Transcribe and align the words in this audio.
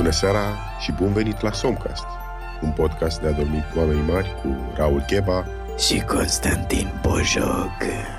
Bună 0.00 0.12
seara 0.12 0.56
și 0.78 0.92
bun 0.92 1.12
venit 1.12 1.40
la 1.40 1.52
Somcast, 1.52 2.04
un 2.62 2.70
podcast 2.70 3.20
de 3.20 3.26
adormit 3.26 3.64
oameni 3.76 4.00
mari 4.00 4.34
cu 4.42 4.72
Raul 4.76 5.00
Cheba. 5.00 5.46
Și 5.78 6.00
Constantin 6.00 7.00
Bojoc. 7.02 7.72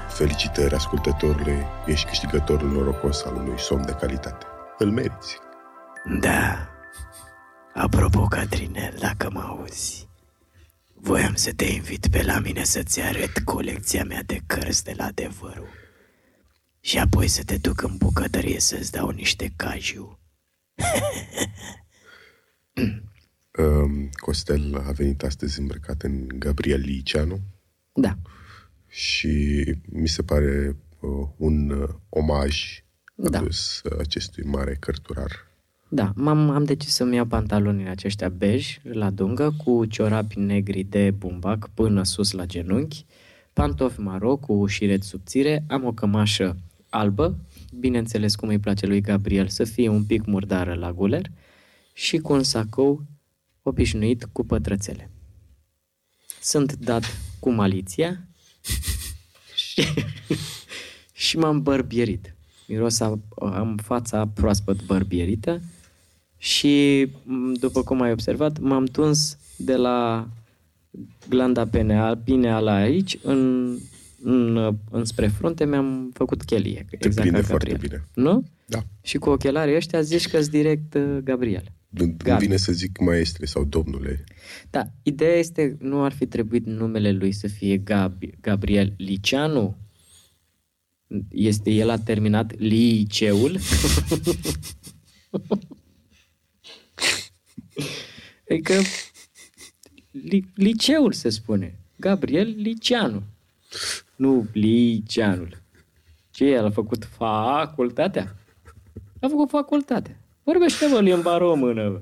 Felicitări, 0.09 0.75
ascultătorule, 0.75 1.65
ești 1.85 2.07
câștigătorul 2.07 2.71
norocos 2.71 3.23
al 3.23 3.35
unui 3.35 3.59
somn 3.59 3.85
de 3.85 3.91
calitate. 3.91 4.45
Îl 4.77 4.91
meriți. 4.91 5.37
Da. 6.19 6.69
Apropo, 7.73 8.25
Catrinel, 8.25 8.95
dacă 8.99 9.29
mă 9.33 9.41
auzi, 9.41 10.07
voiam 10.93 11.35
să 11.35 11.51
te 11.55 11.65
invit 11.65 12.07
pe 12.07 12.23
la 12.23 12.39
mine 12.39 12.63
să-ți 12.63 13.01
arăt 13.01 13.37
colecția 13.45 14.03
mea 14.03 14.21
de 14.25 14.39
cărți 14.45 14.83
de 14.83 14.93
la 14.97 15.05
adevărul. 15.05 15.69
Și 16.79 16.99
apoi 16.99 17.27
să 17.27 17.43
te 17.43 17.57
duc 17.57 17.81
în 17.81 17.97
bucătărie 17.97 18.59
să-ți 18.59 18.91
dau 18.91 19.09
niște 19.09 19.53
cajiu. 19.55 20.20
Um, 23.57 24.09
Costel 24.13 24.83
a 24.87 24.91
venit 24.91 25.23
astăzi 25.23 25.59
îmbrăcat 25.59 26.01
în 26.01 26.27
Gabriel 26.27 26.79
Liceanu 26.79 27.39
Da, 27.93 28.17
și 28.87 29.63
mi 29.91 30.07
se 30.07 30.21
pare 30.21 30.75
uh, 30.99 31.27
un 31.37 31.69
uh, 31.69 31.89
omaj 32.09 32.83
Da. 33.15 33.37
adus 33.37 33.81
uh, 33.83 33.99
acestui 33.99 34.43
mare 34.43 34.77
cărturar. 34.79 35.31
da, 35.89 36.11
m-am, 36.15 36.49
am 36.49 36.63
decis 36.63 36.93
să-mi 36.93 37.15
iau 37.15 37.25
pantalonii 37.25 37.87
aceștia 37.87 38.29
bej 38.29 38.77
la 38.83 39.09
dungă 39.09 39.55
cu 39.63 39.85
ciorapi 39.85 40.39
negri 40.39 40.83
de 40.83 41.11
bumbac 41.11 41.69
până 41.73 42.03
sus 42.03 42.31
la 42.31 42.45
genunchi, 42.45 43.05
pantofi 43.53 43.99
maro 43.99 44.35
cu 44.35 44.65
șiret 44.65 45.03
subțire, 45.03 45.63
am 45.67 45.85
o 45.85 45.91
cămașă 45.91 46.57
albă, 46.89 47.35
bineînțeles 47.79 48.35
cum 48.35 48.49
îi 48.49 48.59
place 48.59 48.85
lui 48.85 49.01
Gabriel 49.01 49.47
să 49.47 49.63
fie 49.63 49.89
un 49.89 50.03
pic 50.03 50.25
murdară 50.25 50.73
la 50.73 50.93
guler, 50.93 51.31
și 51.93 52.17
cu 52.17 52.33
un 52.33 52.43
sacou 52.43 53.03
obișnuit 53.61 54.27
cu 54.31 54.45
pătrățele. 54.45 55.11
Sunt 56.41 56.75
dat 56.75 57.03
cu 57.39 57.49
maliția 57.51 58.27
și, 59.55 59.83
și 61.23 61.37
m-am 61.37 61.61
bărbierit. 61.61 62.35
Miros 62.67 62.99
a, 62.99 63.19
am 63.39 63.77
fața 63.83 64.27
proaspăt 64.27 64.85
bărbierită 64.85 65.61
și, 66.37 67.07
m, 67.23 67.53
după 67.53 67.83
cum 67.83 68.01
ai 68.01 68.11
observat, 68.11 68.59
m-am 68.59 68.85
tuns 68.85 69.37
de 69.55 69.75
la 69.75 70.27
glanda 71.29 71.67
pineal, 71.67 72.17
pineală 72.17 72.71
aici 72.71 73.17
în, 73.21 73.77
în, 74.23 74.77
înspre 74.91 75.27
frunte, 75.27 75.65
mi-am 75.65 76.11
făcut 76.13 76.43
chelie. 76.43 76.85
Exact 76.89 77.15
prinde 77.15 77.39
ca 77.39 77.45
foarte 77.47 77.71
Gabriel. 77.71 77.89
bine. 78.13 78.27
Nu? 78.29 78.43
Da. 78.65 78.83
Și 79.01 79.17
cu 79.17 79.29
ochelarii 79.29 79.75
ăștia 79.75 80.01
zici 80.01 80.27
că 80.27 80.39
direct 80.39 80.93
uh, 80.93 81.17
Gabriel. 81.23 81.63
Îmi 81.93 82.15
Gabi. 82.17 82.43
vine 82.45 82.57
să 82.57 82.71
zic 82.71 82.99
maestre 82.99 83.45
sau 83.45 83.63
domnule. 83.63 84.23
Da, 84.69 84.87
ideea 85.03 85.35
este, 85.37 85.77
nu 85.79 86.03
ar 86.03 86.11
fi 86.13 86.25
trebuit 86.25 86.65
numele 86.65 87.11
lui 87.11 87.31
să 87.31 87.47
fie 87.47 87.77
Gab- 87.77 88.39
Gabriel 88.41 88.93
Liceanu? 88.97 89.77
Este, 91.29 91.71
el 91.71 91.89
a 91.89 91.97
terminat 91.97 92.57
liceul? 92.59 93.59
adică 98.49 98.73
li, 100.11 100.45
liceul 100.55 101.11
se 101.11 101.29
spune. 101.29 101.75
Gabriel 101.95 102.53
Liceanu. 102.57 103.23
Nu 104.21 104.45
Liceanul. 104.51 105.61
Ce 106.31 106.45
el 106.45 106.65
a 106.65 106.69
făcut 106.69 107.05
facultatea? 107.05 108.35
A 109.19 109.27
făcut 109.27 109.49
facultatea. 109.49 110.17
Vorbește 110.43 110.87
mă 110.87 110.99
limba 110.99 111.37
română. 111.37 112.01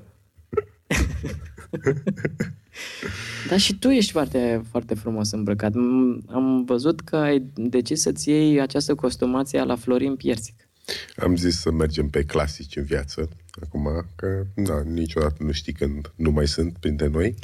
Dar 3.48 3.58
și 3.58 3.74
tu 3.78 3.88
ești 3.88 4.12
foarte, 4.12 4.62
foarte 4.70 4.94
frumos 4.94 5.30
îmbrăcat. 5.30 5.72
M- 5.72 6.24
Am 6.26 6.64
văzut 6.64 7.00
că 7.00 7.16
ai 7.16 7.46
decis 7.54 8.00
să-ți 8.00 8.28
iei 8.28 8.60
această 8.60 8.94
costumație 8.94 9.62
la 9.62 9.76
Florin 9.76 10.16
Piersic. 10.16 10.68
Am 11.16 11.36
zis 11.36 11.60
să 11.60 11.70
mergem 11.70 12.08
pe 12.08 12.24
clasici 12.24 12.76
în 12.76 12.84
viață, 12.84 13.28
acum 13.62 14.06
că 14.16 14.42
da, 14.54 14.82
niciodată 14.82 15.42
nu 15.42 15.52
știi 15.52 15.72
când 15.72 16.12
nu 16.16 16.30
mai 16.30 16.46
sunt 16.46 16.76
printre 16.80 17.06
noi. 17.06 17.34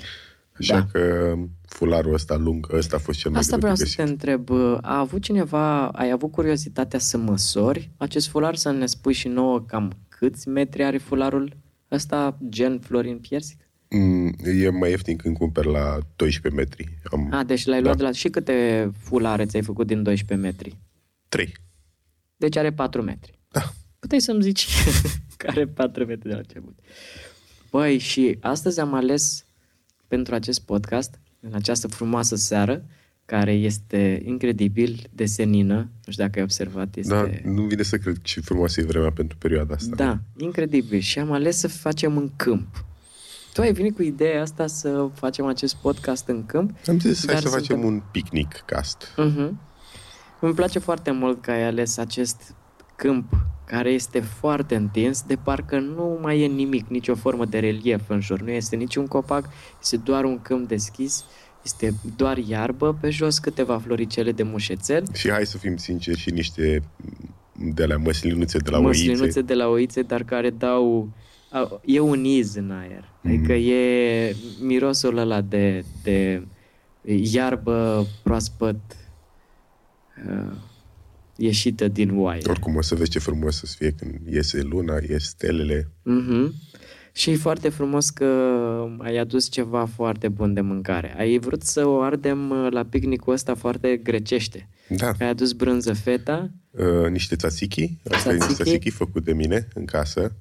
Așa 0.59 0.75
Da. 0.79 0.87
că 0.93 1.35
fularul 1.69 2.13
ăsta 2.15 2.37
lung, 2.37 2.67
ăsta 2.73 2.97
a 2.97 2.99
fost 2.99 3.19
cel 3.19 3.31
mai 3.31 3.41
Asta 3.41 3.57
greu 3.57 3.61
vreau 3.71 3.75
de 3.77 3.85
să 3.85 3.97
te 3.97 4.03
găsit. 4.03 4.13
întreb. 4.21 4.51
A 4.83 4.99
avut 4.99 5.23
cineva, 5.23 5.89
ai 5.89 6.11
avut 6.11 6.31
curiozitatea 6.33 6.99
să 6.99 7.17
măsori 7.17 7.91
acest 7.97 8.27
fular, 8.29 8.55
să 8.57 8.71
ne 8.71 8.87
spui 8.87 9.13
și 9.13 9.29
nouă 9.29 9.61
cam 9.61 9.93
câți 10.09 10.49
metri 10.49 10.85
are 10.85 10.99
fularul 10.99 11.57
ăsta, 11.91 12.39
gen 12.49 12.79
Florin 12.79 13.19
Piersic? 13.19 13.61
Mm, 13.91 14.35
e 14.45 14.69
mai 14.69 14.91
ieftin 14.91 15.17
când 15.17 15.37
cumperi 15.37 15.71
la 15.71 15.99
12 16.17 16.61
metri. 16.61 16.99
Am 17.13 17.29
A, 17.33 17.43
deci 17.45 17.65
l-ai 17.67 17.79
Da. 17.79 17.85
luat 17.85 17.97
de 17.97 18.03
la... 18.03 18.11
Și 18.13 18.29
câte 18.29 18.91
fulare 18.99 19.47
ți-ai 19.47 19.63
făcut 19.63 19.87
din 19.87 20.03
12 20.03 20.47
metri? 20.49 20.79
3. 21.29 21.53
Deci 22.37 22.57
are 22.57 22.73
4 22.73 23.03
metri. 23.03 23.39
Da. 23.51 23.63
Puteai 23.99 24.21
să-mi 24.21 24.43
zici 24.43 24.67
că 25.37 25.47
are 25.51 25.67
4 25.67 26.05
metri 26.05 26.29
de 26.29 26.33
la 26.35 26.39
început. 26.39 26.79
Băi, 27.71 27.99
și 27.99 28.37
astăzi 28.41 28.81
am 28.81 28.95
ales 28.95 29.46
pentru 30.09 30.35
acest 30.35 30.61
podcast, 30.61 31.19
în 31.41 31.55
această 31.55 31.89
frumoasă 31.89 32.37
seară, 32.37 32.85
care 33.25 33.53
este 33.53 34.23
incredibil 34.25 35.07
de 35.13 35.27
senină, 35.27 35.75
nu 35.77 36.13
știu 36.13 36.25
dacă 36.25 36.39
ai 36.39 36.45
observat, 36.45 36.97
este... 36.97 37.15
Da, 37.15 37.51
nu 37.51 37.63
vine 37.63 37.83
să 37.83 37.97
cred 37.97 38.17
ce 38.23 38.41
frumoasă 38.41 38.81
e 38.81 38.85
vremea 38.85 39.11
pentru 39.13 39.37
perioada 39.37 39.75
asta. 39.75 39.95
Da, 39.97 40.19
incredibil. 40.37 41.01
Și 41.01 41.19
am 41.19 41.33
ales 41.33 41.59
să 41.59 41.69
facem 41.69 42.17
în 42.17 42.31
câmp. 42.37 42.85
Tu 43.53 43.61
ai 43.61 43.73
venit 43.73 43.95
cu 43.95 44.03
ideea 44.03 44.41
asta 44.43 44.67
să 44.67 45.09
facem 45.15 45.47
acest 45.47 45.75
podcast 45.75 46.29
în 46.29 46.47
câmp. 46.47 46.71
Am 46.89 46.99
zis, 46.99 47.25
hai 47.27 47.35
Dar 47.35 47.43
să 47.43 47.49
facem 47.49 47.65
suntem- 47.65 47.85
un 47.85 48.03
picnic 48.11 48.63
cast. 48.67 49.05
Uh-huh. 49.13 49.51
Îmi 50.41 50.55
place 50.55 50.79
foarte 50.79 51.11
mult 51.11 51.43
că 51.43 51.51
ai 51.51 51.65
ales 51.65 51.97
acest 51.97 52.55
câmp 52.97 53.33
care 53.67 53.91
este 53.91 54.21
foarte 54.21 54.75
întins, 54.77 55.23
de 55.23 55.37
parcă 55.37 55.79
nu 55.79 56.19
mai 56.23 56.41
e 56.41 56.47
nimic, 56.47 56.89
nicio 56.89 57.15
formă 57.15 57.45
de 57.45 57.59
relief 57.59 58.09
în 58.09 58.21
jur. 58.21 58.41
Nu 58.41 58.51
este 58.51 58.77
niciun 58.77 59.07
copac, 59.07 59.49
este 59.81 59.97
doar 59.97 60.25
un 60.25 60.43
câmp 60.43 60.69
deschis, 60.69 61.25
este 61.65 61.95
doar 62.17 62.37
iarbă, 62.39 62.99
pe 63.01 63.11
jos 63.11 63.39
câteva 63.39 63.79
floricele 63.79 64.33
de 64.33 64.43
mușețel, 64.43 65.05
Și 65.15 65.31
hai 65.31 65.47
să 65.47 65.59
fim 65.59 65.77
sinceri 65.77 66.19
și 66.19 66.31
niște 66.31 66.83
de 67.53 67.87
la 67.87 67.97
măslinuțe 67.97 68.59
de 68.59 68.71
la 68.71 68.79
măslinuțe 68.81 69.23
oițe. 69.23 69.41
de 69.41 69.55
la 69.55 69.69
oițe, 69.69 70.03
dar 70.03 70.23
care 70.23 70.51
dau... 70.51 71.09
au- 71.51 71.81
E 71.85 72.01
un 72.01 72.25
iz 72.25 72.55
în 72.55 72.71
aer. 72.71 73.05
Adică 73.25 73.53
e 73.53 74.37
mirosul 74.61 75.17
ăla 75.19 75.41
de, 75.41 75.85
de 76.03 76.47
iarbă 77.05 78.07
proaspăt 78.23 78.77
uh, 80.29 80.53
ieșită 81.37 81.89
din 81.89 82.19
oaie. 82.19 82.41
Oricum 82.49 82.77
o 82.77 82.83
să 82.83 82.95
vezi 82.95 83.11
ce 83.11 83.19
frumos 83.19 83.57
să 83.57 83.67
fie 83.79 83.91
când 83.91 84.15
iese 84.27 84.63
luna, 84.63 84.95
ies 85.09 85.25
stelele. 85.25 85.91
Mhm. 86.03 86.55
Și 87.13 87.31
e 87.31 87.37
foarte 87.37 87.69
frumos 87.69 88.11
că 88.11 88.25
ai 88.99 89.17
adus 89.17 89.49
ceva 89.51 89.85
foarte 89.85 90.29
bun 90.29 90.55
de 90.55 90.61
mâncare. 90.61 91.15
Ai 91.19 91.39
vrut 91.39 91.63
să 91.63 91.87
o 91.87 92.01
ardem 92.01 92.51
uh, 92.51 92.67
la 92.71 92.85
picnicul 92.85 93.33
ăsta 93.33 93.55
foarte 93.55 93.97
grecește. 93.97 94.69
Da, 94.89 95.13
Ai 95.21 95.29
adus 95.29 95.53
brânză 95.53 95.93
feta, 95.93 96.51
uh, 96.71 97.11
niște 97.11 97.37
tzatziki, 97.37 97.99
asta 98.11 98.29
e 98.29 98.33
niște 98.33 98.47
Tzatziki. 98.47 98.63
tzatziki 98.63 98.91
făcut 98.91 99.25
de 99.25 99.33
mine 99.33 99.69
în 99.75 99.85
casă. 99.85 100.37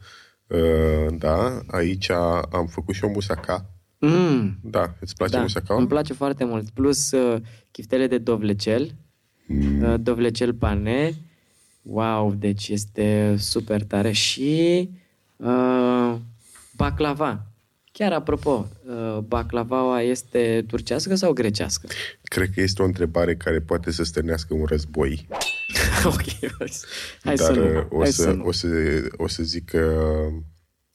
Uh, 0.47 1.15
da, 1.17 1.59
aici 1.67 2.09
am 2.51 2.67
făcut 2.69 2.95
și 2.95 3.03
o 3.03 3.09
musaca. 3.09 3.69
mm, 3.99 4.57
Da, 4.63 4.95
îți 4.99 5.15
place 5.15 5.33
da, 5.35 5.41
musaca? 5.41 5.75
îmi 5.75 5.87
place 5.87 6.13
foarte 6.13 6.43
mult. 6.45 6.69
Plus 6.69 7.11
uh, 7.11 7.41
chiftele 7.71 8.07
de 8.07 8.17
dovlecel, 8.17 8.95
Mm. 9.45 9.83
uh, 9.83 9.95
dovlecel 9.99 10.53
pane. 10.53 11.15
Wow, 11.81 12.33
deci 12.33 12.67
este 12.67 13.35
super 13.37 13.83
tare. 13.83 14.11
Și 14.11 14.89
uh, 15.35 16.15
baclava. 16.75 17.45
Chiar 17.91 18.13
apropo, 18.13 18.67
uh, 18.85 19.17
baclavaua 19.17 20.01
este 20.01 20.65
turcească 20.67 21.15
sau 21.15 21.33
grecească? 21.33 21.87
Cred 22.23 22.49
că 22.53 22.61
este 22.61 22.81
o 22.81 22.85
întrebare 22.85 23.35
care 23.35 23.59
poate 23.59 23.91
să 23.91 24.03
stârnească 24.03 24.53
un 24.53 24.65
război. 24.65 25.27
ok, 26.05 26.51
hai 27.23 27.37
să 27.37 27.53
dar 27.53 27.55
nu. 27.57 27.77
uh, 27.79 27.85
o, 27.89 27.97
Hai 27.99 28.11
să, 28.11 28.21
să 28.21 28.31
nu. 28.31 28.45
o, 28.45 28.51
să, 28.51 28.67
o 29.17 29.27
să 29.27 29.43
zic 29.43 29.65
că 29.65 30.01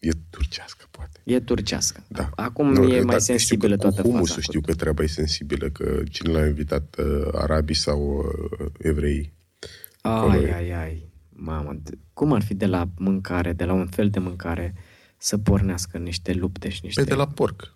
e 0.01 0.11
turcească, 0.31 0.85
poate. 0.91 1.21
E 1.25 1.41
turcească. 1.41 2.05
Da. 2.09 2.31
Acum 2.35 2.73
Nu, 2.73 2.93
e 2.93 2.97
dar 2.97 3.05
mai 3.05 3.21
știu 3.21 3.35
sensibilă 3.35 3.75
că 3.75 3.81
toată 3.81 3.97
cu 4.01 4.07
faza. 4.07 4.13
humusul 4.13 4.43
știu 4.43 4.61
că 4.61 4.75
treaba 4.75 5.03
e 5.03 5.07
sensibilă, 5.07 5.69
că 5.71 6.03
cine 6.11 6.33
l-a 6.33 6.47
invitat 6.47 6.97
uh, 6.99 7.29
arabii 7.33 7.75
sau 7.75 8.17
uh, 8.61 8.67
evrei. 8.79 9.33
acolo 10.01 10.33
Ai, 10.33 10.43
e. 10.45 10.55
ai, 10.55 10.71
ai. 10.83 11.09
Mamă, 11.29 11.79
de- 11.83 11.99
cum 12.13 12.33
ar 12.33 12.43
fi 12.43 12.55
de 12.55 12.67
la 12.67 12.89
mâncare, 12.97 13.53
de 13.53 13.65
la 13.65 13.73
un 13.73 13.87
fel 13.87 14.09
de 14.11 14.19
mâncare, 14.19 14.75
să 15.17 15.39
pornească 15.39 15.99
niște 15.99 16.33
lupte 16.33 16.69
și 16.69 16.81
niște... 16.83 17.01
Pe 17.03 17.09
de 17.09 17.15
la 17.15 17.27
porc. 17.27 17.75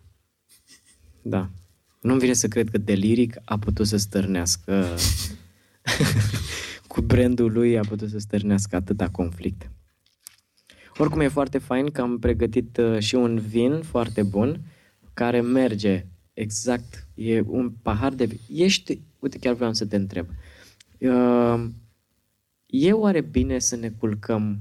Da. 1.22 1.50
Nu-mi 2.00 2.18
vine 2.20 2.32
să 2.32 2.48
cred 2.48 2.70
că 2.70 2.78
Deliric 2.78 3.36
a 3.44 3.58
putut 3.58 3.86
să 3.86 3.96
stârnească... 3.96 4.86
cu 6.86 7.00
brandul 7.00 7.52
lui 7.52 7.78
a 7.78 7.80
putut 7.88 8.10
să 8.10 8.18
stârnească 8.18 8.76
atâta 8.76 9.08
conflict. 9.08 9.70
Oricum 10.96 11.20
e 11.20 11.28
foarte 11.28 11.58
fain 11.58 11.90
că 11.90 12.00
am 12.00 12.18
pregătit 12.18 12.76
uh, 12.76 12.98
și 12.98 13.14
un 13.14 13.38
vin 13.38 13.82
foarte 13.82 14.22
bun 14.22 14.60
care 15.14 15.40
merge 15.40 16.06
exact. 16.32 17.06
E 17.14 17.40
un 17.46 17.72
pahar 17.82 18.12
de 18.12 18.24
vin. 18.24 18.38
Ești, 18.48 19.00
uite, 19.18 19.38
chiar 19.38 19.54
vreau 19.54 19.72
să 19.72 19.86
te 19.86 19.96
întreb. 19.96 20.26
Uh, 20.98 21.64
e 22.66 22.92
oare 22.92 23.20
bine 23.20 23.58
să 23.58 23.76
ne 23.76 23.88
culcăm 23.88 24.58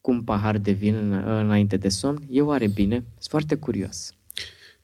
cu 0.00 0.10
un 0.10 0.22
pahar 0.22 0.58
de 0.58 0.72
vin 0.72 0.94
înainte 1.12 1.76
de 1.76 1.88
somn? 1.88 2.22
E 2.30 2.40
oare 2.40 2.68
bine? 2.68 2.94
Sunt 2.94 3.28
foarte 3.28 3.54
curios. 3.54 4.12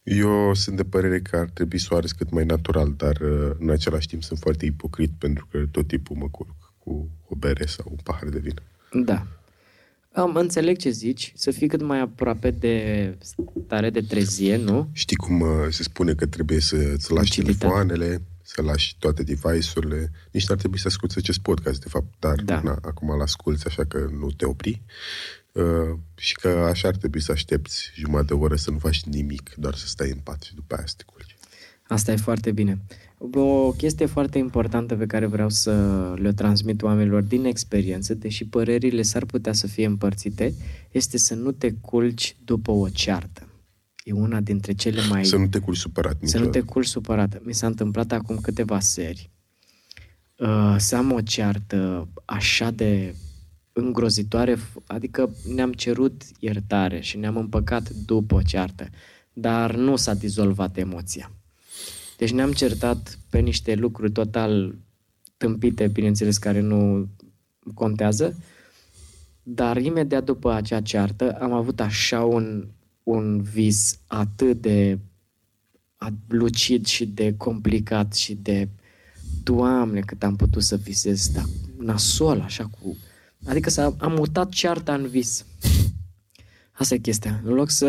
Eu 0.03 0.55
sunt 0.55 0.77
de 0.77 0.85
părere 0.85 1.21
că 1.21 1.37
ar 1.37 1.49
trebui 1.49 1.79
să 1.79 1.89
o 1.91 1.97
arăți 1.97 2.17
cât 2.17 2.31
mai 2.31 2.45
natural, 2.45 2.95
dar 2.97 3.17
uh, 3.21 3.51
în 3.59 3.71
același 3.71 4.07
timp 4.07 4.23
sunt 4.23 4.39
foarte 4.39 4.67
ipocrit 4.67 5.11
pentru 5.19 5.47
că 5.51 5.67
tot 5.71 5.87
timpul 5.87 6.17
mă 6.17 6.29
culc 6.29 6.73
cu 6.79 7.09
o 7.29 7.35
bere 7.35 7.67
sau 7.67 7.87
un 7.91 7.99
pahar 8.03 8.29
de 8.29 8.39
vin. 8.39 8.55
Da. 9.05 9.27
Am 10.15 10.35
înțeleg 10.37 10.77
ce 10.79 10.91
zici, 10.91 11.33
să 11.37 11.51
fii 11.51 11.69
cât 11.69 11.83
mai 11.83 12.01
aproape 12.01 12.51
de 12.51 13.17
stare 13.67 13.91
de 13.91 14.01
trezie, 14.01 14.57
nu? 14.57 14.89
Știi 14.93 15.17
cum 15.17 15.41
uh, 15.41 15.49
se 15.71 15.83
spune 15.83 16.15
că 16.15 16.27
trebuie 16.27 16.61
să-ți 16.61 17.13
lași 17.13 17.31
Utilitate. 17.31 17.59
telefoanele, 17.59 18.23
să 18.43 18.63
lași 18.63 18.97
toate 18.99 19.23
device-urile. 19.23 20.11
Nici 20.31 20.47
n-ar 20.49 20.59
trebui 20.59 20.79
să 20.79 20.87
asculti 20.87 21.19
acest 21.19 21.39
podcast, 21.39 21.81
de 21.83 21.89
fapt, 21.89 22.07
dar 22.19 22.35
Da. 22.43 22.61
na, 22.65 22.79
acum 22.83 23.09
îl 23.11 23.21
asculti, 23.21 23.67
așa 23.67 23.85
că 23.85 24.07
nu 24.19 24.31
te 24.31 24.45
opri. 24.45 24.83
Uh, 25.53 25.99
și 26.17 26.35
că 26.35 26.49
așa 26.49 26.89
ar 26.89 26.97
trebui 26.97 27.21
să 27.21 27.33
aștepți 27.33 27.91
jumătate 27.95 28.27
de 28.27 28.35
oră 28.35 28.57
să 28.57 28.71
nu 28.71 28.79
faci 28.79 29.03
nimic, 29.05 29.55
doar 29.57 29.75
să 29.75 29.87
stai 29.87 30.11
în 30.11 30.19
pat 30.19 30.43
și 30.43 30.55
după 30.55 30.75
aia 30.75 30.87
să 30.87 30.95
te 30.97 31.05
culci. 31.07 31.37
Asta 31.89 32.13
e 32.13 32.17
foarte 32.17 32.53
bine. 32.53 32.79
O 33.19 33.71
chestie 33.73 34.07
foarte 34.07 34.39
importantă 34.39 34.95
pe 34.97 35.07
care 35.07 35.27
vreau 35.27 35.49
să 35.49 35.73
le 36.17 36.33
transmit 36.33 36.83
oamenilor 36.83 37.23
din 37.23 37.45
experiență, 37.45 38.15
deși 38.15 38.45
părerile 38.47 39.03
s-ar 39.03 39.25
putea 39.25 39.53
să 39.53 39.67
fie 39.67 39.87
împărțite, 39.87 40.55
este 40.91 41.19
să 41.19 41.35
nu 41.35 41.53
te 41.53 41.73
culci 41.73 42.37
după 42.45 42.71
o 42.71 42.89
ceartă. 42.89 43.49
E 44.05 44.13
una 44.13 44.41
dintre 44.41 44.73
cele 44.73 45.01
mai... 45.09 45.25
Să 45.25 45.37
nu 45.37 45.47
te 45.47 45.59
culci 45.59 45.77
supărat 45.77 46.13
Să 46.13 46.19
nu 46.21 46.27
niciodată. 46.45 46.59
te 46.59 46.65
culci 46.73 46.87
supărat. 46.87 47.41
Mi 47.45 47.55
s-a 47.55 47.67
întâmplat 47.67 48.13
acum 48.13 48.37
câteva 48.37 48.81
seri 48.81 49.31
uh, 50.39 50.75
să 50.79 50.97
am 50.97 51.13
o 51.13 51.21
ceartă 51.21 52.09
așa 52.25 52.71
de 52.71 53.15
îngrozitoare, 53.73 54.55
f- 54.57 54.85
adică 54.87 55.35
ne-am 55.55 55.73
cerut 55.73 56.23
iertare 56.39 57.01
și 57.01 57.17
ne-am 57.17 57.37
împăcat 57.37 57.89
după 57.91 58.35
o 58.35 58.43
ceartă, 58.43 58.89
dar 59.33 59.75
nu 59.75 59.97
s-a 59.97 60.15
dizolvat 60.15 60.77
emoția. 60.77 61.31
Deci 62.17 62.33
ne-am 62.33 62.53
certat 62.53 63.19
pe 63.31 63.39
niște 63.39 63.75
lucruri 63.75 64.13
total 64.13 64.79
tâmpite, 65.37 65.89
bineînțeles, 65.89 66.39
care 66.39 66.61
nu 66.61 67.09
contează, 67.75 68.37
dar 69.43 69.77
imediat 69.77 70.25
după 70.25 70.53
acea 70.53 70.81
ceartă 70.81 71.33
am 71.41 71.53
avut 71.53 71.81
așa 71.81 72.25
un, 72.25 72.69
un 73.03 73.43
vis 73.43 73.99
atât 74.07 74.61
de 74.61 74.99
a- 75.97 76.13
lucid 76.29 76.87
și 76.87 77.07
de 77.07 77.35
complicat 77.37 78.15
și 78.15 78.35
de 78.35 78.69
Doamne, 79.43 80.01
cât 80.01 80.23
am 80.23 80.37
putut 80.37 80.63
să 80.63 80.77
visez, 80.77 81.29
dar 81.29 81.45
nasol, 81.79 82.41
așa 82.41 82.65
cu... 82.65 82.97
Adică 83.47 83.71
s-a, 83.71 83.95
am 83.99 84.13
mutat 84.13 84.49
cearta 84.49 84.95
în 84.95 85.07
vis. 85.07 85.45
Asta 86.73 86.95
e 86.95 86.99
chestia. 86.99 87.41
În 87.45 87.53
loc 87.53 87.71
să... 87.71 87.87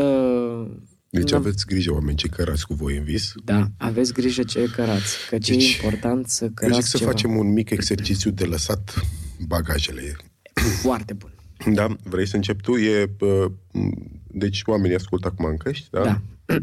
Deci 1.16 1.32
Nu- 1.32 1.38
aveți 1.38 1.66
grijă, 1.66 1.92
oameni, 1.94 2.18
cei 2.18 2.30
cărați 2.30 2.68
cu 2.68 2.74
voi 2.74 2.98
în 2.98 3.04
vis. 3.04 3.34
Da, 3.44 3.68
aveți 3.78 4.14
grijă 4.14 4.44
ce 4.44 4.70
cărați, 4.76 5.18
că 5.30 5.38
ce 5.38 5.52
Deci, 5.52 5.64
e 5.64 5.84
important 5.84 6.28
să 6.28 6.44
Eu 6.44 6.50
zic 6.50 6.58
cărați 6.60 6.90
să 6.90 6.98
ceva. 6.98 7.10
facem 7.12 7.38
un 7.38 7.52
mic 7.54 7.70
exercițiu 7.70 8.32
de 8.32 8.44
lăsat 8.44 8.94
bagajele. 9.48 10.16
Foarte 10.82 11.14
bun. 11.14 11.30
Da? 11.74 11.96
Vrei 12.04 12.28
să 12.28 12.36
încep 12.36 12.62
tu? 12.62 12.72
E, 12.76 13.10
uh, 13.20 13.46
m, 13.72 13.92
deci 14.28 14.62
oamenii 14.66 14.96
ascultă 14.96 15.28
acum 15.28 15.46
în 15.46 15.58
căști, 15.58 15.88
da? 15.92 16.04
Da. 16.04 16.22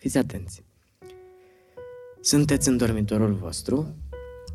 Fiți 0.00 0.18
atenți. 0.18 0.62
Sunteți 2.20 2.68
în 2.68 2.76
dormitorul 2.76 3.34
vostru 3.34 3.94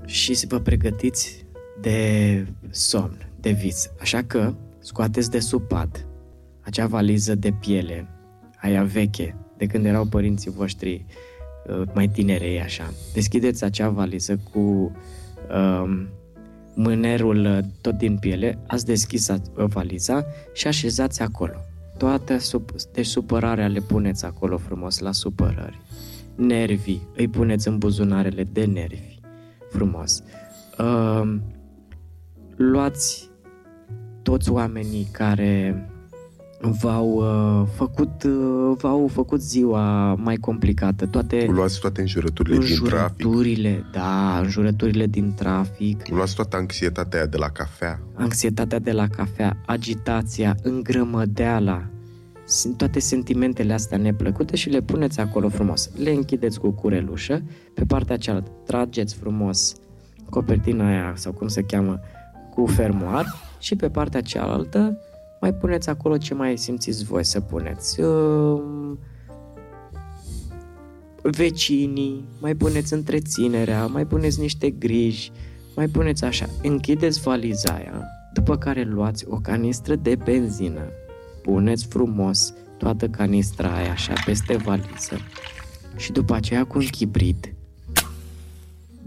și 0.06 0.46
vă 0.48 0.60
pregătiți 0.60 1.46
de 1.82 2.48
somn, 2.70 3.30
de 3.40 3.52
vis. 3.52 3.90
Așa 4.00 4.24
că 4.24 4.56
scoateți 4.80 5.30
de 5.30 5.40
sub 5.40 5.62
pat 5.68 6.06
acea 6.62 6.88
valiză 6.88 7.36
de 7.36 7.52
piele, 7.52 8.08
aia 8.62 8.84
veche, 8.84 9.36
de 9.58 9.66
când 9.66 9.86
erau 9.86 10.06
părinții 10.06 10.52
voștri 10.52 11.06
uh, 11.68 11.82
mai 11.94 12.08
tinerei, 12.08 12.62
așa. 12.62 12.94
Deschideți 13.14 13.64
acea 13.64 13.90
valiză 13.90 14.40
cu 14.52 14.60
um, 14.60 16.08
mânerul 16.76 17.46
uh, 17.46 17.60
tot 17.82 17.98
din 17.98 18.18
piele, 18.18 18.58
ați 18.68 18.86
deschis 18.86 19.30
a- 19.30 19.42
valiza 19.56 20.26
și 20.54 20.68
așezați 20.68 21.22
acolo. 21.22 21.56
Toate 21.98 22.38
sup- 22.38 22.92
deci 22.94 23.06
supărarea 23.06 23.68
le 23.68 23.80
puneți 23.80 24.26
acolo 24.26 24.58
frumos 24.58 25.00
la 25.00 25.12
supărări. 25.12 25.82
Nervii 26.36 27.08
îi 27.16 27.28
puneți 27.28 27.68
în 27.68 27.78
buzunarele 27.78 28.44
de 28.44 28.66
nervi. 28.66 29.20
Frumos. 29.70 30.24
Um, 30.80 31.42
luați 32.56 33.30
toți 34.22 34.52
oamenii 34.52 35.08
care 35.12 35.86
v-au 36.62 37.08
uh, 37.10 37.68
făcut 37.76 38.24
uh, 38.24 38.78
v-au 38.78 39.08
făcut 39.08 39.42
ziua 39.42 40.14
mai 40.14 40.36
complicată, 40.36 41.06
toate 41.06 41.46
Luați 41.50 41.80
toate 41.80 42.02
înjurăturile 42.02 42.58
din 42.58 42.76
trafic. 42.84 43.20
înjurăturile, 43.20 43.86
da, 43.92 44.40
înjurăturile 44.40 45.06
din 45.06 45.34
trafic, 45.34 46.08
Luați 46.08 46.36
toată 46.36 46.56
anxietatea 46.58 47.20
aia 47.20 47.28
de 47.28 47.38
la 47.38 47.50
cafea. 47.50 48.00
anxietatea 48.14 48.80
de 48.80 48.92
la 48.92 49.08
cafea, 49.08 49.58
agitația, 49.66 50.56
îngrămădeala, 50.64 51.84
sunt 52.46 52.78
toate 52.78 53.00
sentimentele 53.00 53.74
astea 53.74 53.98
neplăcute 53.98 54.56
și 54.56 54.70
le 54.70 54.82
puneți 54.82 55.20
acolo 55.20 55.50
frumos. 55.50 55.90
Le 56.04 56.10
închideți 56.10 56.60
cu 56.60 56.70
curelușă, 56.70 57.42
pe 57.74 57.84
partea 57.84 58.18
cealaltă 58.18 58.52
trageți 58.66 59.16
frumos 59.16 59.74
copertina 60.30 60.88
aia 60.88 61.14
sau 61.16 61.32
cum 61.32 61.48
se 61.48 61.62
cheamă 61.62 62.00
cu 62.54 62.66
fermoar 62.66 63.26
și 63.60 63.76
pe 63.76 63.90
partea 63.90 64.22
cealaltă 64.22 64.98
mai 65.42 65.54
puneți 65.54 65.90
acolo 65.90 66.18
ce 66.18 66.34
mai 66.34 66.58
simțiți 66.58 67.04
voi 67.04 67.24
să 67.26 67.40
puneți. 67.40 68.00
Um, 68.00 69.00
vecinii, 71.22 72.26
mai 72.40 72.56
puneți 72.56 72.94
întreținerea, 72.94 73.86
mai 73.86 74.06
puneți 74.06 74.40
niște 74.40 74.70
griji, 74.70 75.32
mai 75.76 75.88
puneți 75.88 76.24
așa, 76.24 76.46
închideți 76.64 77.22
valiza 77.22 77.74
aia, 77.74 78.08
după 78.34 78.58
care 78.58 78.84
luați 78.84 79.26
o 79.30 79.36
canistră 79.36 79.96
de 79.96 80.16
benzină, 80.16 80.82
puneți 81.42 81.86
frumos 81.88 82.54
toată 82.78 83.08
canistra 83.08 83.76
aia 83.76 83.92
așa 83.92 84.14
peste 84.26 84.56
valiză. 84.58 85.18
Și 85.96 86.12
după 86.12 86.34
aceea 86.36 86.64
cu 86.66 86.78
un 86.78 86.86
chibrit 86.86 87.54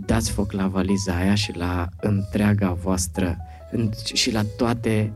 dați 0.07 0.31
foc 0.31 0.53
la 0.53 0.67
valiza 0.67 1.17
aia 1.17 1.35
și 1.35 1.57
la 1.57 1.89
întreaga 2.01 2.73
voastră 2.73 3.37
în- 3.71 3.91
și 4.13 4.33
la 4.33 4.43
toate 4.57 5.13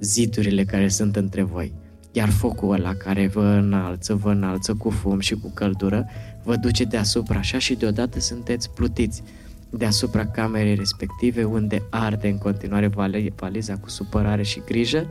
zidurile 0.00 0.64
care 0.64 0.88
sunt 0.88 1.16
între 1.16 1.42
voi. 1.42 1.72
Iar 2.12 2.28
focul 2.28 2.72
ăla 2.72 2.94
care 2.94 3.26
vă 3.26 3.42
înalță, 3.42 4.14
vă 4.14 4.30
înalță 4.30 4.74
cu 4.74 4.90
fum 4.90 5.20
și 5.20 5.34
cu 5.34 5.50
căldură, 5.54 6.06
vă 6.44 6.56
duce 6.56 6.84
deasupra 6.84 7.38
așa 7.38 7.58
și 7.58 7.74
deodată 7.74 8.20
sunteți 8.20 8.70
plutiți 8.70 9.22
deasupra 9.70 10.26
camerei 10.26 10.74
respective 10.74 11.44
unde 11.44 11.82
arde 11.90 12.28
în 12.28 12.38
continuare 12.38 12.86
vale- 12.86 13.32
valiza 13.36 13.76
cu 13.76 13.88
supărare 13.88 14.42
și 14.42 14.62
grijă 14.66 15.06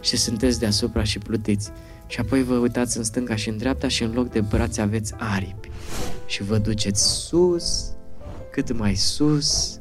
și 0.00 0.16
sunteți 0.16 0.58
deasupra 0.58 1.02
și 1.02 1.18
plutiți. 1.18 1.70
Și 2.06 2.20
apoi 2.20 2.42
vă 2.42 2.54
uitați 2.54 2.96
în 2.96 3.04
stânga 3.04 3.36
și 3.36 3.48
în 3.48 3.56
dreapta 3.56 3.88
și 3.88 4.02
în 4.02 4.12
loc 4.12 4.30
de 4.30 4.40
brațe 4.40 4.80
aveți 4.80 5.14
aripi. 5.16 5.70
Și 6.26 6.42
vă 6.42 6.58
duceți 6.58 7.02
sus, 7.02 7.92
cât 8.52 8.78
mai 8.78 8.94
sus, 8.94 9.80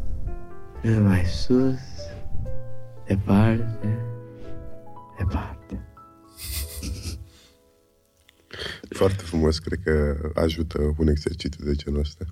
cât 0.81 0.99
mai 0.99 1.23
sus, 1.25 1.79
departe, 3.05 4.06
departe. 5.17 5.81
Foarte 8.89 9.24
frumos, 9.24 9.59
cred 9.59 9.79
că 9.83 10.15
ajută 10.36 10.95
un 10.97 11.07
exercițiu 11.07 11.65
de 11.65 11.75
genul 11.75 12.00
ăsta. 12.00 12.25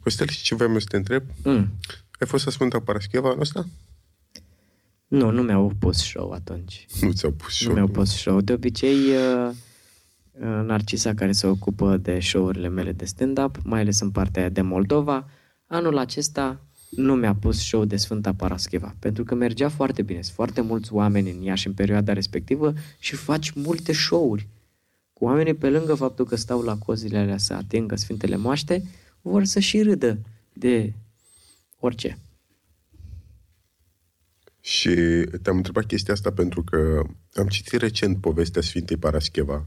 Costel, 0.00 0.28
și 0.28 0.42
ce 0.42 0.54
vreau 0.54 0.72
eu 0.72 0.78
să 0.78 0.86
te 0.90 0.96
întreb? 0.96 1.22
Mm. 1.44 1.70
Ai 2.18 2.26
fost 2.26 2.44
la 2.44 2.50
Sfânta 2.50 2.80
Parascheva 2.80 3.28
anul 3.28 3.40
ăsta? 3.40 3.66
Nu, 5.08 5.30
nu 5.30 5.42
mi-au 5.42 5.72
pus 5.78 5.96
show 5.96 6.30
atunci. 6.30 6.86
Nu 7.00 7.12
ți-au 7.12 7.32
pus 7.32 7.46
Nu 7.46 7.64
show. 7.64 7.72
mi-au 7.72 7.86
pus 7.88 8.10
show. 8.10 8.40
De 8.40 8.52
obicei, 8.52 8.96
uh, 8.96 9.50
uh, 10.32 10.60
Narcisa, 10.64 11.14
care 11.14 11.32
se 11.32 11.46
ocupă 11.46 11.96
de 11.96 12.20
show-urile 12.20 12.68
mele 12.68 12.92
de 12.92 13.04
stand-up, 13.04 13.56
mai 13.64 13.80
ales 13.80 14.00
în 14.00 14.10
partea 14.10 14.40
aia 14.40 14.50
de 14.50 14.60
Moldova, 14.60 15.28
anul 15.66 15.98
acesta 15.98 16.60
nu 16.90 17.14
mi-a 17.14 17.34
pus 17.34 17.58
show 17.58 17.84
de 17.84 17.96
Sfânta 17.96 18.34
Parascheva, 18.34 18.94
pentru 18.98 19.24
că 19.24 19.34
mergea 19.34 19.68
foarte 19.68 20.02
bine. 20.02 20.22
Sunt 20.22 20.34
foarte 20.34 20.60
mulți 20.60 20.92
oameni 20.92 21.30
în 21.30 21.42
Iași 21.42 21.66
în 21.66 21.72
perioada 21.72 22.12
respectivă 22.12 22.72
și 22.98 23.14
faci 23.14 23.50
multe 23.50 23.92
show-uri. 23.92 24.48
Cu 25.12 25.24
oamenii 25.24 25.54
pe 25.54 25.70
lângă 25.70 25.94
faptul 25.94 26.26
că 26.26 26.36
stau 26.36 26.62
la 26.62 26.76
cozile 26.76 27.18
alea 27.18 27.36
să 27.36 27.52
atingă 27.52 27.96
Sfintele 27.96 28.36
Moaște, 28.36 28.82
vor 29.20 29.44
să 29.44 29.60
și 29.60 29.82
râdă 29.82 30.18
de 30.52 30.92
orice. 31.78 32.18
Și 34.60 34.94
te-am 35.42 35.56
întrebat 35.56 35.84
chestia 35.84 36.14
asta 36.14 36.32
pentru 36.32 36.62
că 36.62 37.02
am 37.32 37.46
citit 37.46 37.80
recent 37.80 38.20
povestea 38.20 38.62
Sfintei 38.62 38.96
Parascheva 38.96 39.66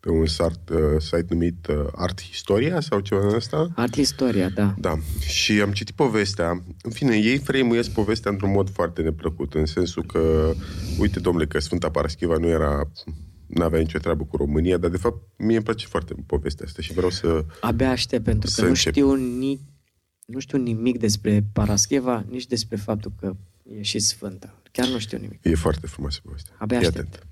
pe 0.00 0.10
un 0.10 0.26
site, 0.26 0.72
uh, 0.72 1.00
site 1.00 1.26
numit 1.28 1.66
uh, 1.66 1.86
Art 1.94 2.22
Historia 2.22 2.80
sau 2.80 3.00
ceva 3.00 3.28
de 3.30 3.36
asta. 3.36 3.68
Art 3.74 3.96
Historia, 3.96 4.48
da. 4.48 4.74
Da. 4.78 4.94
Și 5.20 5.60
am 5.60 5.72
citit 5.72 5.94
povestea. 5.94 6.64
În 6.82 6.90
fine, 6.90 7.16
ei 7.16 7.38
frăimuiesc 7.38 7.90
povestea 7.90 8.30
într-un 8.30 8.50
mod 8.50 8.70
foarte 8.70 9.02
neplăcut, 9.02 9.54
în 9.54 9.66
sensul 9.66 10.04
că, 10.04 10.52
uite, 10.98 11.20
domnule, 11.20 11.46
că 11.46 11.58
Sfânta 11.58 11.90
Parascheva 11.90 12.36
nu 12.36 12.48
era 12.48 12.90
nu 13.48 13.64
avea 13.64 13.78
nicio 13.78 13.98
treabă 13.98 14.24
cu 14.24 14.36
România, 14.36 14.76
dar 14.76 14.90
de 14.90 14.96
fapt 14.96 15.22
mie 15.36 15.54
îmi 15.54 15.64
place 15.64 15.86
foarte 15.86 16.12
mult 16.14 16.26
povestea 16.26 16.66
asta 16.66 16.82
și 16.82 16.92
vreau 16.92 17.10
să... 17.10 17.44
Abia 17.60 17.90
aștept, 17.90 18.24
pentru 18.24 18.50
că 18.54 18.62
nu 18.62 18.68
încep. 18.68 18.92
știu, 18.92 19.14
ni, 19.14 19.60
nu 20.26 20.38
știu 20.38 20.58
nimic 20.58 20.98
despre 20.98 21.44
Parascheva, 21.52 22.24
nici 22.30 22.46
despre 22.46 22.76
faptul 22.76 23.12
că 23.20 23.36
e 23.62 23.82
și 23.82 23.98
sfântă. 23.98 24.54
Chiar 24.72 24.88
nu 24.88 24.98
știu 24.98 25.18
nimic. 25.18 25.38
E 25.42 25.54
foarte 25.54 25.86
frumoasă 25.86 26.20
povestea. 26.22 26.54
Abia 26.58 26.78
aștept. 26.78 26.96
Atent. 26.98 27.26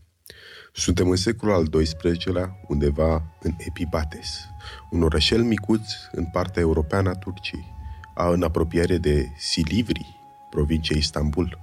Suntem 0.79 1.11
în 1.11 1.17
secolul 1.17 1.55
al 1.55 1.69
XII-lea, 1.69 2.61
undeva 2.69 3.23
în 3.41 3.55
Epibates, 3.59 4.49
un 4.91 5.03
orășel 5.03 5.43
micuț 5.43 5.91
în 6.13 6.25
partea 6.25 6.63
europeană 6.63 7.09
a 7.09 7.15
Turciei, 7.15 7.75
a 8.15 8.29
în 8.29 8.43
apropiere 8.43 8.99
de 8.99 9.29
Silivri, 9.37 10.21
provincia 10.51 10.97
Istanbul. 10.97 11.59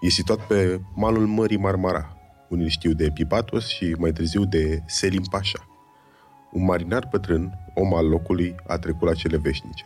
E 0.00 0.08
situat 0.08 0.46
pe 0.46 0.80
malul 0.94 1.26
Mării 1.26 1.56
Marmara, 1.56 2.16
unii 2.48 2.68
știu 2.68 2.92
de 2.92 3.04
Epibatos 3.04 3.68
și 3.68 3.94
mai 3.98 4.12
târziu 4.12 4.44
de 4.44 4.82
Selim 4.86 5.24
Pașa. 5.30 5.68
Un 6.50 6.64
marinar 6.64 7.08
bătrân, 7.10 7.58
om 7.74 7.94
al 7.94 8.08
locului, 8.08 8.54
a 8.66 8.78
trecut 8.78 9.08
la 9.08 9.14
cele 9.14 9.36
veșnice. 9.36 9.84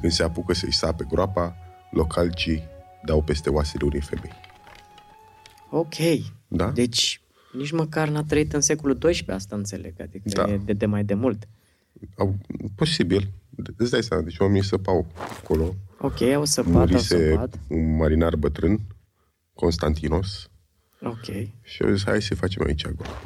Când 0.00 0.12
se 0.12 0.22
apucă 0.22 0.54
să-i 0.54 0.72
sape 0.72 1.04
groapa, 1.08 1.56
localcii 1.90 2.62
dau 3.04 3.22
peste 3.22 3.50
oasele 3.50 3.84
unei 3.84 4.00
femei. 4.00 4.32
Ok. 5.70 5.94
Da? 6.48 6.70
Deci 6.70 7.21
nici 7.52 7.70
măcar 7.70 8.08
n-a 8.08 8.22
trăit 8.22 8.52
în 8.52 8.60
secolul 8.60 8.98
XII, 8.98 9.28
asta 9.28 9.56
înțeleg, 9.56 10.00
adică 10.00 10.28
da. 10.28 10.52
e 10.52 10.56
de, 10.56 10.72
de 10.72 10.86
mai 10.86 11.04
de 11.04 11.14
mult. 11.14 11.48
Au, 12.16 12.34
posibil. 12.74 13.32
Îți 13.76 13.90
dai 13.90 14.02
seama, 14.02 14.22
deci 14.22 14.38
oamenii 14.38 14.64
săpau 14.64 15.06
acolo. 15.40 15.74
Ok, 15.98 16.20
au 16.20 16.44
săpat, 16.44 16.72
Murise 16.72 17.14
au 17.14 17.20
săpat. 17.20 17.58
un 17.68 17.96
marinar 17.96 18.36
bătrân, 18.36 18.80
Constantinos. 19.54 20.50
Ok. 21.02 21.24
Și 21.62 21.82
au 21.82 21.90
zis, 21.92 22.04
hai 22.04 22.22
să 22.22 22.34
facem 22.34 22.64
aici 22.66 22.82
groapă. 22.82 23.16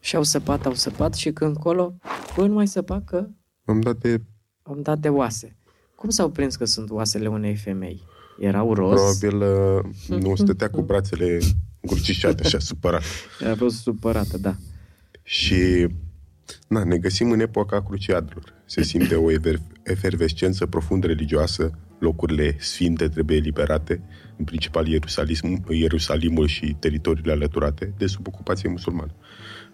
Și 0.00 0.16
au 0.16 0.22
săpat, 0.22 0.66
au 0.66 0.74
săpat 0.74 1.14
și 1.14 1.32
când 1.32 1.50
încolo, 1.56 1.94
până 2.34 2.52
mai 2.52 2.66
săpa 2.66 3.00
că... 3.00 3.26
Am 3.64 3.80
dat 3.80 3.96
de... 3.96 4.20
Am 4.62 4.82
dat 4.82 4.98
de 4.98 5.08
oase. 5.08 5.56
Cum 5.94 6.10
s-au 6.10 6.30
prins 6.30 6.56
că 6.56 6.64
sunt 6.64 6.90
oasele 6.90 7.28
unei 7.28 7.56
femei? 7.56 8.02
Erau 8.38 8.74
roz? 8.74 9.18
Probabil 9.20 9.52
uh, 10.08 10.20
nu 10.20 10.34
stătea 10.34 10.70
cu 10.70 10.82
brațele 10.82 11.38
încrucișată, 11.84 12.42
așa, 12.44 12.58
supărată. 12.58 13.04
A 13.50 13.54
fost 13.56 13.76
supărată, 13.76 14.38
da. 14.38 14.56
Și 15.22 15.86
na, 16.68 16.84
ne 16.84 16.98
găsim 16.98 17.30
în 17.30 17.40
epoca 17.40 17.82
cruciadelor. 17.82 18.54
Se 18.66 18.82
simte 18.82 19.14
o 19.14 19.30
efervescență 19.82 20.66
profund 20.66 21.04
religioasă, 21.04 21.70
locurile 21.98 22.56
sfinte 22.58 23.08
trebuie 23.08 23.36
eliberate, 23.36 24.02
în 24.36 24.44
principal 24.44 24.86
Ierusalim, 24.86 25.64
Ierusalimul 25.68 26.46
și 26.46 26.76
teritoriile 26.78 27.32
alăturate, 27.32 27.94
de 27.98 28.06
sub 28.06 28.26
ocupație 28.26 28.68
musulmană. 28.68 29.14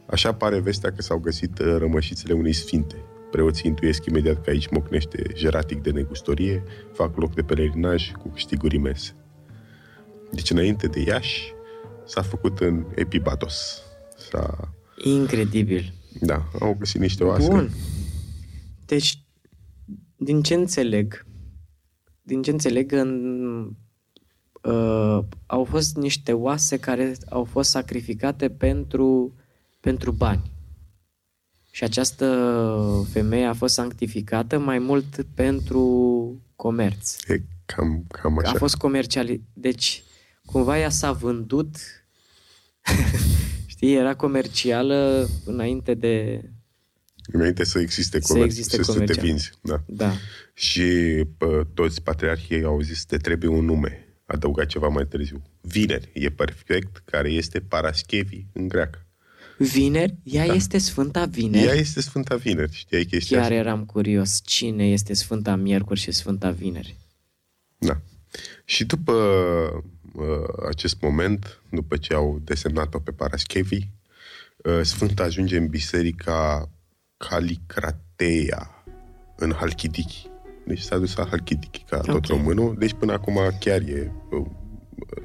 Așa 0.06 0.34
pare 0.34 0.60
vestea 0.60 0.92
că 0.92 1.02
s-au 1.02 1.18
găsit 1.18 1.58
uh, 1.58 1.76
rămășițele 1.78 2.32
unei 2.32 2.52
sfinte. 2.52 2.94
Preoții 3.30 3.68
intuiesc 3.68 4.04
imediat 4.04 4.44
că 4.44 4.50
aici 4.50 4.68
mocnește 4.68 5.22
jeratic 5.34 5.82
de 5.82 5.90
negustorie, 5.90 6.62
fac 6.92 7.16
loc 7.16 7.34
de 7.34 7.42
pelerinaj 7.42 8.12
cu 8.12 8.28
câștiguri 8.28 8.74
imense. 8.74 9.14
Deci 10.32 10.50
înainte 10.50 10.86
de 10.86 11.00
Iași, 11.00 11.52
s-a 12.10 12.22
făcut 12.22 12.60
în 12.60 12.86
Epibatos. 12.94 13.82
S-a... 14.30 14.74
Incredibil. 14.96 15.94
Da, 16.20 16.48
au 16.60 16.76
găsit 16.78 17.00
niște 17.00 17.24
oase. 17.24 17.48
Bun. 17.48 17.70
Deci, 18.86 19.22
din 20.16 20.42
ce 20.42 20.54
înțeleg, 20.54 21.26
din 22.22 22.42
ce 22.42 22.50
înțeleg, 22.50 22.92
în, 22.92 23.76
uh, 24.62 25.18
au 25.46 25.64
fost 25.64 25.96
niște 25.96 26.32
oase 26.32 26.78
care 26.78 27.16
au 27.28 27.44
fost 27.44 27.70
sacrificate 27.70 28.50
pentru, 28.50 29.34
pentru 29.80 30.10
bani. 30.10 30.50
Și 31.70 31.84
această 31.84 33.06
femeie 33.10 33.44
a 33.44 33.52
fost 33.52 33.74
sanctificată 33.74 34.58
mai 34.58 34.78
mult 34.78 35.26
pentru 35.34 36.42
comerț. 36.56 37.28
E 37.28 37.42
cam, 37.64 38.04
cam 38.08 38.38
așa. 38.38 38.50
A 38.50 38.54
fost 38.54 38.76
comercial. 38.76 39.40
Deci, 39.52 40.02
cumva 40.44 40.78
ea 40.78 40.90
s-a 40.90 41.12
vândut 41.12 41.76
Știi, 43.66 43.94
era 43.94 44.14
comercială 44.14 45.28
înainte 45.44 45.94
de... 45.94 46.44
Înainte 47.32 47.64
să 47.64 47.78
existe 47.78 48.18
comerț, 48.18 48.52
să, 48.52 48.58
existe 48.58 48.82
să, 48.82 48.92
să 48.92 49.00
te 49.00 49.20
vinzi. 49.20 49.50
Da. 49.62 49.82
da. 49.86 50.12
Și 50.54 50.82
pă, 51.38 51.66
toți 51.74 52.02
patriarhii 52.02 52.64
au 52.64 52.80
zis, 52.80 53.04
te 53.04 53.16
trebuie 53.16 53.50
un 53.50 53.64
nume. 53.64 54.04
Adăugat 54.24 54.66
ceva 54.66 54.88
mai 54.88 55.06
târziu. 55.06 55.42
Vineri 55.60 56.10
e 56.12 56.28
perfect, 56.28 57.02
care 57.04 57.30
este 57.30 57.60
Paraschevi 57.60 58.44
în 58.52 58.68
greacă. 58.68 59.06
Vineri? 59.58 60.16
Ea 60.22 60.46
da. 60.46 60.54
este 60.54 60.78
Sfânta 60.78 61.24
Vineri? 61.24 61.66
Ea 61.66 61.74
este 61.74 62.00
Sfânta 62.00 62.36
Vineri, 62.36 62.74
știai 62.74 63.04
chestia 63.04 63.36
Chiar 63.36 63.46
asta? 63.46 63.58
eram 63.58 63.84
curios 63.84 64.40
cine 64.44 64.90
este 64.90 65.14
Sfânta 65.14 65.56
Miercuri 65.56 66.00
și 66.00 66.10
Sfânta 66.10 66.50
Vineri. 66.50 66.96
Da. 67.78 68.00
Și 68.64 68.84
după 68.84 69.12
uh, 69.12 69.82
acest 70.68 71.00
moment, 71.00 71.60
după 71.70 71.96
ce 71.96 72.14
au 72.14 72.40
desemnat-o 72.44 72.98
pe 72.98 73.10
Paraschevi, 73.10 73.88
uh, 74.56 74.80
Sfânta 74.82 75.22
ajunge 75.22 75.56
în 75.56 75.66
biserica 75.66 76.68
Calicrateia, 77.16 78.84
în 79.36 79.52
Halkidiki. 79.52 80.28
Deci 80.66 80.80
s-a 80.80 80.98
dus 80.98 81.16
la 81.16 81.26
Halkidiki, 81.26 81.84
ca 81.88 81.96
okay. 81.96 82.14
tot 82.14 82.24
românul. 82.24 82.76
Deci 82.78 82.92
până 82.92 83.12
acum 83.12 83.38
chiar 83.60 83.80
e 83.80 84.12
uh, 84.30 84.46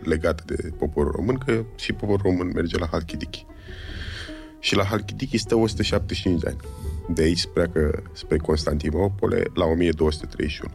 legat 0.03 0.45
de 0.45 0.69
poporul 0.77 1.11
român, 1.11 1.37
că 1.37 1.63
și 1.75 1.93
poporul 1.93 2.21
român 2.23 2.51
merge 2.53 2.77
la 2.77 2.87
Halkidiki. 2.91 3.45
Și 4.59 4.75
la 4.75 4.83
Halkidiki 4.83 5.37
stă 5.37 5.55
175 5.55 6.41
de 6.41 6.47
ani. 6.47 6.57
De 7.15 7.21
aici 7.21 7.45
pleacă 7.53 8.03
spre 8.13 8.37
Constantinopole 8.37 9.43
la 9.53 9.65
1231. 9.65 10.73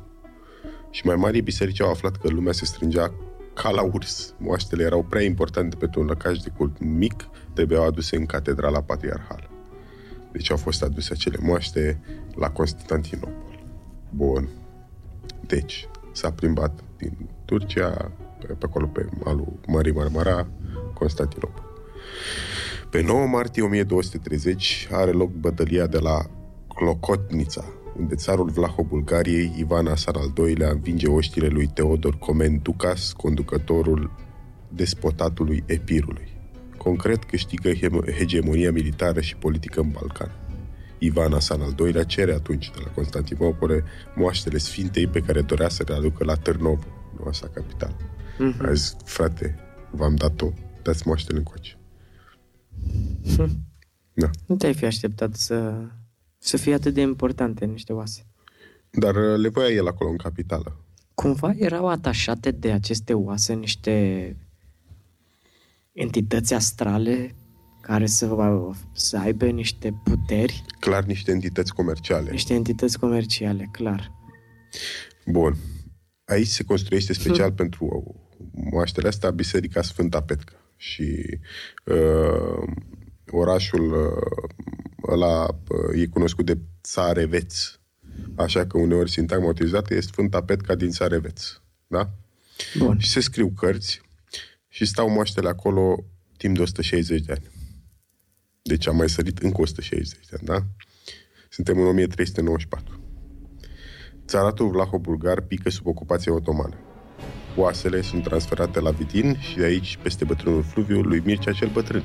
Și 0.91 1.07
mai 1.07 1.17
mari 1.17 1.41
biserici 1.41 1.81
au 1.81 1.91
aflat 1.91 2.17
că 2.17 2.29
lumea 2.29 2.53
se 2.53 2.65
strângea 2.65 3.13
ca 3.55 3.71
la 3.71 3.83
urs. 3.83 4.35
Moaștele 4.39 4.83
erau 4.83 5.03
prea 5.03 5.23
importante 5.23 5.77
pentru 5.77 6.01
un 6.01 6.07
lăcaș 6.07 6.39
de 6.39 6.53
cult 6.57 6.79
mic, 6.79 7.29
trebuiau 7.53 7.85
aduse 7.85 8.17
în 8.17 8.27
catedrala 8.27 8.83
patriarhală. 8.83 9.51
Deci 10.33 10.51
au 10.51 10.57
fost 10.57 10.83
aduse 10.83 11.13
acele 11.13 11.37
moaște 11.41 12.01
la 12.35 12.51
Constantinopol. 12.51 13.65
Bun. 14.11 14.49
Deci, 15.47 15.89
s-a 16.13 16.33
plimbat 16.33 16.81
din 16.97 17.29
Turcia, 17.45 18.13
pe 18.39 18.57
acolo 18.61 18.87
pe 18.87 19.07
malul 19.25 19.53
Mării 19.67 19.93
Marmara, 19.93 20.49
Constantinopol. 20.95 21.69
Pe 22.91 23.03
9 23.03 23.27
martie 23.27 23.63
1230 23.63 24.89
are 24.91 25.11
loc 25.11 25.31
bătălia 25.31 25.87
de 25.87 25.99
la 25.99 26.27
Clocotnița, 26.75 27.65
unde 28.01 28.15
țarul 28.15 28.51
Vlaho-Bulgariei, 28.51 29.55
Ivan 29.59 29.87
Asan 29.87 30.15
al 30.17 30.33
II-lea, 30.47 30.71
învinge 30.71 31.07
oștile 31.07 31.47
lui 31.47 31.67
Teodor 31.67 32.19
Comen 32.19 32.61
Ducas, 32.63 33.13
conducătorul 33.13 34.11
despotatului 34.69 35.63
Epirului. 35.67 36.29
Concret, 36.77 37.25
câștigă 37.25 37.73
hegemonia 38.19 38.73
militară 38.73 39.21
și 39.21 39.37
politică 39.37 39.81
în 39.81 39.91
Balcan. 39.91 40.31
Ivan 40.99 41.33
Asan 41.33 41.61
al 41.61 41.75
II-lea 41.79 42.05
cere 42.05 42.33
atunci 42.33 42.71
de 42.71 42.79
la 42.85 42.91
Constantinopole 42.91 43.85
moaștele 44.15 44.59
sfintei 44.59 45.07
pe 45.07 45.21
care 45.21 45.41
dorea 45.41 45.69
să 45.69 45.85
le 45.87 45.95
aducă 45.95 46.25
la 46.25 46.35
Târnov, 46.35 46.87
noua 47.19 47.33
sa 47.33 47.51
capitală. 47.55 47.97
Mm-hmm. 47.97 48.69
A 48.69 48.73
zis, 48.73 48.97
frate, 49.05 49.59
v-am 49.91 50.15
dat-o, 50.15 50.53
dați 50.83 51.07
moaștele 51.07 51.39
încoace. 51.39 51.79
Hm. 53.37 53.69
Da. 54.13 54.31
Nu 54.47 54.57
te-ai 54.57 54.75
fi 54.75 54.85
așteptat 54.85 55.35
să 55.35 55.73
să 56.43 56.57
fie 56.57 56.75
atât 56.75 56.95
de 56.95 57.01
importante 57.01 57.65
niște 57.65 57.93
oase. 57.93 58.27
Dar 58.91 59.15
uh, 59.15 59.39
le 59.39 59.49
voia 59.49 59.69
el 59.69 59.87
acolo 59.87 60.11
în 60.11 60.17
capitală. 60.17 60.85
Cumva 61.15 61.53
erau 61.57 61.89
atașate 61.89 62.51
de 62.51 62.73
aceste 62.73 63.15
oase 63.15 63.55
niște 63.55 64.37
entități 65.93 66.55
astrale 66.55 67.35
care 67.81 68.07
să, 68.07 68.37
să 68.93 69.19
aibă 69.19 69.47
niște 69.47 70.01
puteri. 70.05 70.65
Clar, 70.79 71.05
niște 71.05 71.31
entități 71.31 71.75
comerciale. 71.75 72.31
Niște 72.31 72.55
entități 72.55 72.99
comerciale, 72.99 73.69
clar. 73.73 74.13
Bun. 75.27 75.57
Aici 76.25 76.47
se 76.47 76.65
construiește 76.65 77.13
special 77.13 77.47
hmm. 77.47 77.55
pentru 77.55 78.15
moaștele 78.71 79.09
astea 79.09 79.31
Biserica 79.31 79.83
Sfânta 79.83 80.23
Petcă. 80.23 80.55
Și 80.77 81.39
uh, 81.85 82.73
orașul 83.31 83.93
uh, 83.93 84.51
ăla 85.09 85.47
e 85.95 86.07
cunoscut 86.07 86.47
de 86.47 86.59
Țareveț. 86.83 87.79
Așa 88.37 88.67
că 88.67 88.79
uneori 88.79 89.11
sintagma 89.11 89.47
utilizată 89.47 89.95
este 89.95 90.11
Sfânta 90.11 90.43
Petca 90.43 90.75
din 90.75 90.91
Țareveț. 90.91 91.61
Da? 91.87 92.11
Bun. 92.79 92.99
Și 92.99 93.11
se 93.11 93.21
scriu 93.21 93.53
cărți 93.57 94.01
și 94.69 94.85
stau 94.85 95.11
moaștele 95.11 95.49
acolo 95.49 96.05
timp 96.37 96.57
de 96.57 96.63
160 96.63 97.21
de 97.21 97.33
ani. 97.33 97.51
Deci 98.63 98.87
am 98.87 98.97
mai 98.97 99.09
sărit 99.09 99.39
încă 99.39 99.61
160 99.61 100.27
de 100.27 100.37
ani, 100.39 100.47
da? 100.47 100.67
Suntem 101.49 101.79
în 101.79 101.87
1394. 101.87 103.01
Țaratul 104.27 104.71
Vlaho-Bulgar 104.71 105.41
pică 105.41 105.71
sub 105.71 105.87
ocupația 105.87 106.33
otomană. 106.33 106.77
Oasele 107.57 108.01
sunt 108.01 108.23
transferate 108.23 108.81
la 108.81 108.91
Vidin 108.91 109.39
și 109.39 109.57
de 109.57 109.65
aici 109.65 109.99
peste 110.03 110.25
bătrânul 110.25 110.63
fluviu 110.63 111.01
lui 111.01 111.23
Mircea 111.25 111.53
cel 111.53 111.69
Bătrân. 111.69 112.03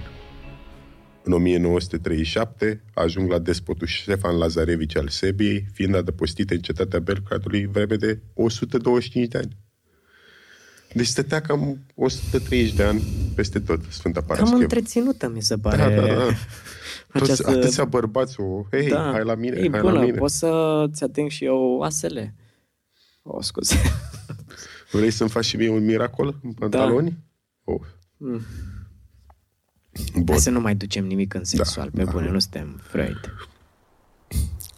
În 1.26 1.34
1937 1.34 2.84
ajung 2.94 3.32
la 3.32 3.40
despotul 3.40 3.88
Ștefan 3.88 4.38
Lazarevici 4.38 4.98
al 4.98 5.08
Sebiei, 5.08 5.66
fiind 5.74 5.96
adăpostite 5.96 6.54
în 6.54 6.60
cetatea 6.60 7.00
Belgradului 7.00 7.66
vreme 7.66 7.96
de 7.96 8.20
125 8.34 9.28
de 9.28 9.38
ani. 9.38 9.58
Deci 10.94 11.06
stătea 11.06 11.42
cam 11.42 11.78
130 11.96 12.74
de 12.74 12.84
ani 12.84 13.04
peste 13.36 13.60
tot 13.60 13.80
Sfânta 13.90 14.22
Parascheva. 14.22 14.50
Cam 14.52 14.60
întreținută, 14.60 15.30
mi 15.30 15.42
se 15.42 15.58
pare. 15.58 15.78
Da, 15.78 16.02
da, 16.02 16.14
da. 16.14 16.24
Toți, 17.20 17.32
Această- 17.32 17.50
atâția 17.50 17.86
bărbați, 17.86 18.40
o, 18.40 18.66
hei, 18.72 18.88
da. 18.90 19.10
hai 19.12 19.24
la 19.24 19.36
mine, 19.36 19.56
e 19.56 19.70
hai 19.70 19.82
bună, 19.82 19.94
la 19.94 20.02
mine. 20.02 20.18
poți 20.18 20.38
să-ți 20.38 21.04
ating 21.04 21.30
și 21.30 21.46
eu 21.46 21.76
oasele. 21.78 22.36
O, 23.24 23.42
scuze. 23.42 23.76
Vrei 24.92 25.12
să-mi 25.12 25.30
faci 25.30 25.46
și 25.46 25.56
mie 25.56 25.70
un 25.70 25.86
miracol 25.86 26.40
în 26.44 26.54
pantaloni? 26.54 27.18
Oh. 27.64 27.82
Mm. 28.18 28.42
Bun. 30.14 30.24
Hai 30.28 30.38
să 30.38 30.50
nu 30.50 30.60
mai 30.60 30.76
ducem 30.76 31.06
nimic 31.06 31.34
în 31.34 31.44
sexual, 31.44 31.90
Da, 31.94 32.00
pe 32.00 32.04
da. 32.04 32.12
bune, 32.12 32.30
nu 32.30 32.40
suntem 32.40 32.80
Freud. 32.84 33.34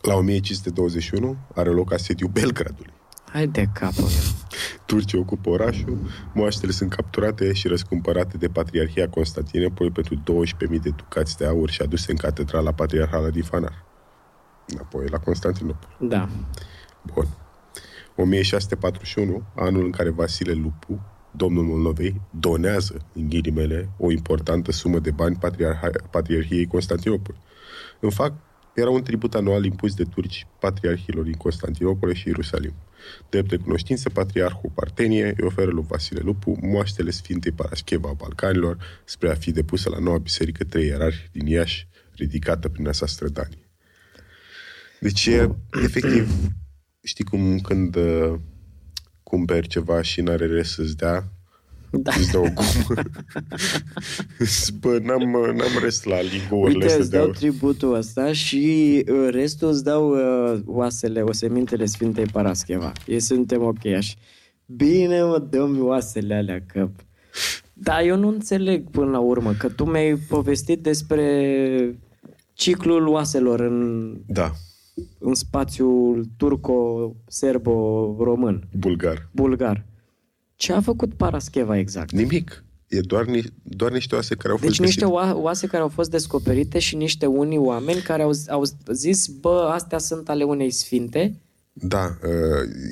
La 0.02 0.16
1521 0.16 1.38
are 1.56 1.70
loc 1.70 1.94
asediul 1.94 2.30
Belgradului. 2.30 2.94
Hai 3.32 3.48
de 3.48 3.70
capul 3.74 4.04
meu. 4.04 4.36
Turcii 4.86 5.18
ocupă 5.18 5.50
orașul, 5.50 5.98
moaștele 6.34 6.72
sunt 6.72 6.90
capturate 6.90 7.54
și 7.54 7.68
răscumpărate 7.68 8.38
de 8.38 8.48
Patriarhia 8.48 9.10
Constantinopol 9.10 9.92
pentru 9.92 10.16
12.000 10.16 10.82
de 10.82 10.90
ducați 10.90 11.38
de 11.38 11.46
aur 11.46 11.70
și 11.70 11.82
aduse 11.82 12.12
în 12.12 12.18
catedrala 12.18 12.72
patriarhală 12.72 13.30
din 13.30 13.44
Fanar. 13.44 13.86
Înapoi 14.68 15.08
la 15.10 15.18
Constantinopol. 15.20 15.90
Da. 16.00 16.30
Bun. 17.14 17.28
1641, 18.16 19.44
anul 19.56 19.86
în 19.86 19.92
care 19.92 20.10
Vasile 20.10 20.54
Lupu, 20.54 21.02
domnul 21.38 21.64
Moldovei, 21.64 22.22
donează, 22.40 23.06
în 23.14 23.30
ghilimele, 23.30 23.90
o 23.98 24.12
importantă 24.12 24.72
sumă 24.72 25.00
de 25.00 25.12
bani 25.12 25.38
patriarha- 25.38 26.10
Patriarhiei 26.12 26.66
Constantinopol. 26.66 27.36
În 28.00 28.10
fapt, 28.10 28.42
era 28.74 28.90
un 28.90 29.04
tribut 29.04 29.36
anual 29.36 29.66
impus 29.66 29.94
de 29.94 30.04
turci 30.04 30.48
patriarhilor 30.60 31.24
din 31.24 31.34
Constantinopol 31.34 32.14
și 32.14 32.28
Ierusalim. 32.28 32.74
Drept 33.30 33.50
de 33.50 33.58
cunoștință, 33.58 34.10
patriarhul 34.10 34.72
Partenie 34.76 35.34
îi 35.38 35.46
oferă 35.46 35.72
lui 35.72 35.86
Vasile 35.88 36.22
Lupu 36.24 36.58
moaștele 36.62 37.12
Sfintei 37.12 37.52
Parascheva 37.52 38.10
a 38.10 38.14
Balcanilor 38.14 38.78
spre 39.06 39.30
a 39.30 39.34
fi 39.34 39.52
depusă 39.52 39.90
la 39.90 40.00
noua 40.00 40.18
biserică 40.18 40.64
trei 40.64 40.86
ierarhi 40.86 41.30
din 41.32 41.48
Iași, 41.48 41.88
ridicată 42.16 42.70
prin 42.70 42.88
asa 42.88 43.06
strădanie. 43.06 43.70
Deci, 45.00 45.26
e, 45.26 45.56
efectiv, 45.84 46.30
știi 47.04 47.24
cum 47.24 47.60
când 47.60 47.96
uh, 47.96 48.34
cumperi 49.30 49.68
ceva 49.68 50.02
și 50.02 50.22
n-are 50.22 50.46
rest 50.46 50.72
să-ți 50.72 50.98
dea, 50.98 51.24
Da. 51.92 52.12
îți 52.20 52.32
dă 52.32 52.38
o 52.38 52.42
gumă. 52.42 53.02
Zici, 54.40 54.74
Bă, 54.80 55.00
n-am, 55.04 55.34
uh, 55.34 55.48
n-am 55.48 55.82
rest 55.82 56.06
la 56.06 56.22
ligourile 56.22 56.74
Uite, 56.78 56.86
astea 56.86 57.00
îți 57.02 57.10
de 57.10 57.18
dau 57.18 57.26
aur. 57.26 57.36
tributul 57.36 57.94
ăsta 57.94 58.34
și 58.34 59.04
uh, 59.12 59.28
restul 59.32 59.68
îți 59.70 59.84
dau 59.84 60.10
uh, 60.10 60.60
oasele, 60.66 61.22
osemintele 61.22 61.86
Sfintei 61.86 62.26
Parascheva. 62.26 62.92
Ei 63.08 63.20
suntem 63.20 63.62
ok 63.64 63.86
așa. 63.86 64.14
Bine, 64.66 65.24
mă, 65.24 65.40
dă-mi 65.50 65.80
oasele 65.80 66.34
alea, 66.36 66.64
că... 66.74 66.90
Da, 67.74 68.04
eu 68.04 68.18
nu 68.18 68.28
înțeleg 68.28 68.90
până 68.90 69.10
la 69.10 69.20
urmă, 69.20 69.54
că 69.54 69.70
tu 69.70 69.86
mi-ai 69.86 70.16
povestit 70.16 70.80
despre 70.82 72.00
ciclul 72.54 73.08
oaselor 73.08 73.60
în, 73.60 74.14
Da, 74.28 74.52
în 75.20 75.34
spațiul 75.34 76.28
turco-serbo-român, 76.38 78.68
bulgar. 78.72 79.30
bulgar. 79.32 79.86
Ce 80.56 80.74
a 80.74 80.82
făcut 80.82 81.14
Parascheva 81.14 81.78
exact? 81.78 82.12
Nimic. 82.12 82.64
E 82.88 83.00
doar, 83.00 83.26
ni, 83.26 83.44
doar 83.64 83.92
niște 83.92 84.16
oase 84.16 84.36
care 84.36 84.50
au 84.50 84.56
fost 84.58 84.70
Deci 84.70 84.80
niște 84.80 85.06
găsite. 85.06 85.22
oa- 85.22 85.34
oase 85.36 85.68
care 85.68 85.82
au 85.82 85.88
fost 85.90 86.10
descoperite 86.10 86.80
și 86.80 86.96
niște 86.96 87.26
unii 87.26 87.58
oameni 87.58 88.02
care 88.02 88.22
au, 88.22 88.32
au 88.48 88.64
zis, 88.92 89.28
bă, 89.28 89.70
astea 89.74 89.98
sunt 89.98 90.30
ale 90.30 90.44
unei 90.44 90.72
sfinte. 90.72 91.40
Da, 91.74 92.18
uh, 92.24 92.30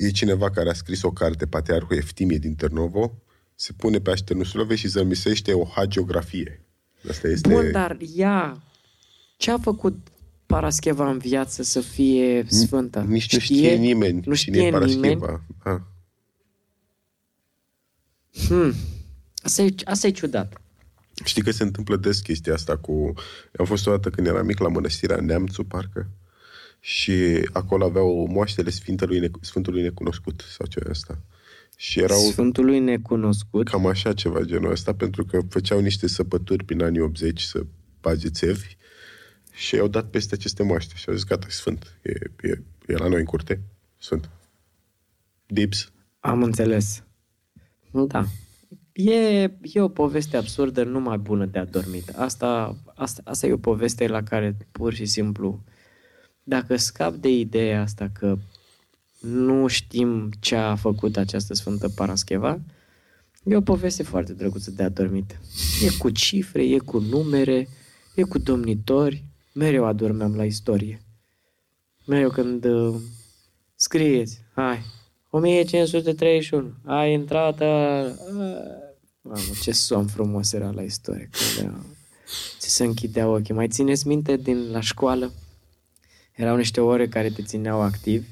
e 0.00 0.10
cineva 0.10 0.50
care 0.50 0.70
a 0.70 0.72
scris 0.72 1.02
o 1.02 1.10
carte, 1.10 1.46
Patriarhul 1.46 1.96
Eftimie 1.96 2.38
din 2.38 2.54
Târnovo, 2.54 3.12
se 3.54 3.72
pune 3.76 3.98
pe 3.98 4.10
Așternusulove 4.10 4.74
și 4.74 4.88
zămisește 4.88 5.52
o 5.52 5.64
hagiografie. 5.64 6.60
Asta 7.08 7.28
este... 7.28 7.48
Bun, 7.48 7.70
dar 7.72 7.96
ea, 8.16 8.62
ce 9.36 9.50
a 9.50 9.58
făcut 9.58 9.98
Parascheva 10.46 11.10
în 11.10 11.18
viață 11.18 11.62
să 11.62 11.80
fie 11.80 12.46
sfântă? 12.48 13.00
Nici 13.08 13.32
nu 13.32 13.38
știe 13.38 13.74
nimeni 13.74 14.22
Nu 14.24 14.34
cine 14.34 14.56
e 14.56 14.60
știe 14.60 14.84
nimeni. 14.84 15.20
Parascheva. 15.20 15.42
Ah. 15.62 15.80
Hmm. 18.48 18.72
Asta 19.42 19.62
e, 19.62 19.74
asta 19.84 20.06
e 20.06 20.10
ciudat. 20.10 20.60
Știi 21.24 21.42
că 21.42 21.50
se 21.50 21.62
întâmplă 21.62 21.96
des 21.96 22.20
chestia 22.20 22.54
asta 22.54 22.76
cu... 22.76 23.12
Am 23.58 23.64
fost 23.64 23.86
o 23.86 23.90
dată 23.90 24.10
când 24.10 24.26
eram 24.26 24.46
mic 24.46 24.58
la 24.58 24.68
mănăstirea 24.68 25.20
Neamțu, 25.20 25.64
parcă, 25.64 26.08
și 26.80 27.12
acolo 27.52 27.84
aveau 27.84 28.28
moaștele 28.30 28.70
Sfântului, 28.70 29.18
ne... 29.18 29.28
Sfântului 29.40 29.82
Necunoscut, 29.82 30.44
sau 30.56 30.66
ce 30.66 30.80
asta. 30.90 31.18
Și 31.76 32.00
erau 32.00 32.18
Sfântului 32.18 32.78
necunoscut. 32.78 33.68
cam 33.68 33.86
așa 33.86 34.12
ceva 34.12 34.40
genul 34.40 34.70
ăsta, 34.70 34.94
pentru 34.94 35.24
că 35.24 35.40
făceau 35.48 35.80
niște 35.80 36.08
săpături 36.08 36.64
prin 36.64 36.82
anii 36.82 37.00
80 37.00 37.40
să 37.40 37.62
bage 38.00 38.28
țevi 38.28 38.76
și 39.56 39.78
au 39.78 39.88
dat 39.88 40.10
peste 40.10 40.34
aceste 40.34 40.62
moaște 40.62 40.92
și 40.96 41.08
au 41.08 41.14
zis, 41.14 41.24
gata, 41.24 41.46
e 41.48 41.50
sfânt. 41.50 41.98
E, 42.02 42.10
e, 42.48 42.62
e 42.86 42.96
la 42.96 43.08
noi 43.08 43.18
în 43.18 43.24
curte, 43.24 43.60
sfânt. 43.98 44.30
Dips. 45.46 45.92
Am 46.20 46.42
înțeles. 46.42 47.04
Da. 47.90 48.24
E, 48.92 49.42
e 49.62 49.80
o 49.80 49.88
poveste 49.88 50.36
absurdă, 50.36 50.84
numai 50.84 51.18
bună 51.18 51.44
de 51.44 51.58
adormit. 51.58 52.08
Asta, 52.08 52.76
asta, 52.94 53.22
asta 53.24 53.46
e 53.46 53.52
o 53.52 53.56
poveste 53.56 54.06
la 54.06 54.22
care 54.22 54.56
pur 54.72 54.94
și 54.94 55.04
simplu, 55.04 55.64
dacă 56.42 56.76
scap 56.76 57.14
de 57.14 57.30
ideea 57.30 57.80
asta 57.80 58.10
că 58.12 58.38
nu 59.20 59.66
știm 59.66 60.30
ce 60.40 60.56
a 60.56 60.74
făcut 60.74 61.16
această 61.16 61.54
Sfântă 61.54 61.88
Parascheva, 61.88 62.60
e 63.44 63.56
o 63.56 63.60
poveste 63.60 64.02
foarte 64.02 64.32
drăguță 64.32 64.70
de 64.70 64.82
adormit. 64.82 65.40
E 65.82 65.96
cu 65.98 66.10
cifre, 66.10 66.64
e 66.64 66.78
cu 66.78 66.98
numere, 66.98 67.68
e 68.14 68.22
cu 68.22 68.38
domnitori, 68.38 69.24
mereu 69.56 69.84
adormeam 69.84 70.36
la 70.36 70.44
istorie. 70.44 71.00
Mereu 72.06 72.30
când 72.30 72.64
uh, 72.64 72.94
scrieți, 73.74 74.40
hai, 74.54 74.82
1531, 75.30 76.74
a 76.84 77.04
intrat... 77.04 77.60
A... 77.60 78.02
Mamă, 79.20 79.40
ce 79.62 79.72
somn 79.72 80.06
frumos 80.06 80.52
era 80.52 80.70
la 80.70 80.82
istorie. 80.82 81.28
Când, 81.30 81.70
uh, 81.70 81.78
ți 82.58 82.68
se 82.68 82.84
închidea 82.84 83.28
ochii. 83.28 83.54
Mai 83.54 83.68
țineți 83.68 84.06
minte 84.06 84.36
din 84.36 84.70
la 84.70 84.80
școală? 84.80 85.32
Erau 86.32 86.56
niște 86.56 86.80
ore 86.80 87.08
care 87.08 87.30
te 87.30 87.42
țineau 87.42 87.80
activ 87.80 88.26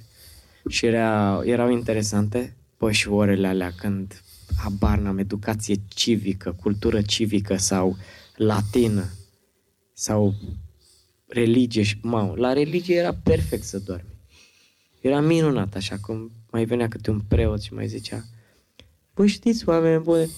și 0.68 0.86
era, 0.86 1.40
erau 1.44 1.70
interesante. 1.70 2.56
Păi 2.76 2.92
și 2.92 3.08
orele 3.08 3.46
alea 3.46 3.72
când 3.76 4.22
habar 4.62 4.98
n-am 4.98 5.18
educație 5.18 5.74
civică, 5.88 6.56
cultură 6.62 7.02
civică 7.02 7.56
sau 7.56 7.96
latină 8.36 9.04
sau 9.92 10.34
religie 11.26 11.82
și 11.82 11.98
mamă, 12.02 12.34
la 12.36 12.52
religie 12.52 12.96
era 12.96 13.14
perfect 13.14 13.62
să 13.62 13.78
dormi. 13.78 14.12
Era 15.00 15.20
minunat 15.20 15.74
așa 15.74 15.96
cum 16.00 16.30
mai 16.50 16.64
venea 16.64 16.88
câte 16.88 17.10
un 17.10 17.20
preot 17.20 17.60
și 17.62 17.74
mai 17.74 17.86
zicea 17.88 18.24
Păi 19.14 19.26
știți, 19.28 19.68
oameni 19.68 20.02
buni, 20.02 20.30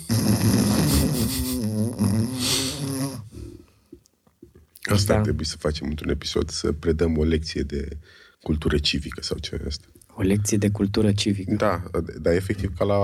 Asta 4.83 5.13
Da. 5.13 5.19
ar 5.19 5.23
trebui 5.25 5.45
să 5.45 5.57
facem 5.57 5.89
într-un 5.89 6.09
episod, 6.11 6.51
să 6.51 6.73
predăm 6.73 7.19
o 7.19 7.23
lecție 7.25 7.63
de 7.63 7.89
cultură 8.41 8.79
civică 8.79 9.23
sau 9.23 9.39
ce 9.39 9.55
e 9.63 9.67
asta. 9.67 9.87
o 10.15 10.23
lecție 10.23 10.57
de 10.57 10.71
cultură 10.71 11.13
civică. 11.13 11.55
Da, 11.55 11.83
dar 12.21 12.35
efectiv 12.35 12.77
ca 12.77 12.85
la 12.85 12.97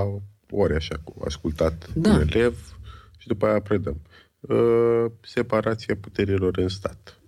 ore 0.51 0.75
așa, 0.75 1.01
cu 1.05 1.23
ascultat 1.25 1.89
Da. 1.95 2.13
un 2.13 2.21
elev 2.21 2.77
și 3.19 3.27
după 3.27 3.47
aia 3.47 3.61
predăm. 3.61 4.01
Uh, 4.41 5.05
separația 5.21 5.97
puterilor 5.97 6.57
în 6.59 6.69
stat. 6.69 7.21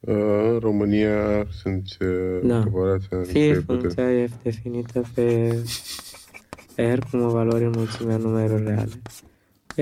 Uh, 0.00 0.14
în 0.52 0.58
România 0.58 1.46
sunt 1.62 1.96
uh, 2.00 2.40
Da. 2.42 2.62
separația 2.62 3.22
Fie 3.22 3.46
între 3.46 3.60
puteri. 3.60 3.94
funcția 3.94 4.26
F 4.26 4.42
definită 4.42 5.10
pe 5.14 5.54
R 6.76 6.98
cum 7.10 7.22
o 7.22 7.30
valoare 7.30 7.64
înmulțimea 7.64 8.16
numerelor 8.16 8.62
reale. 8.62 9.02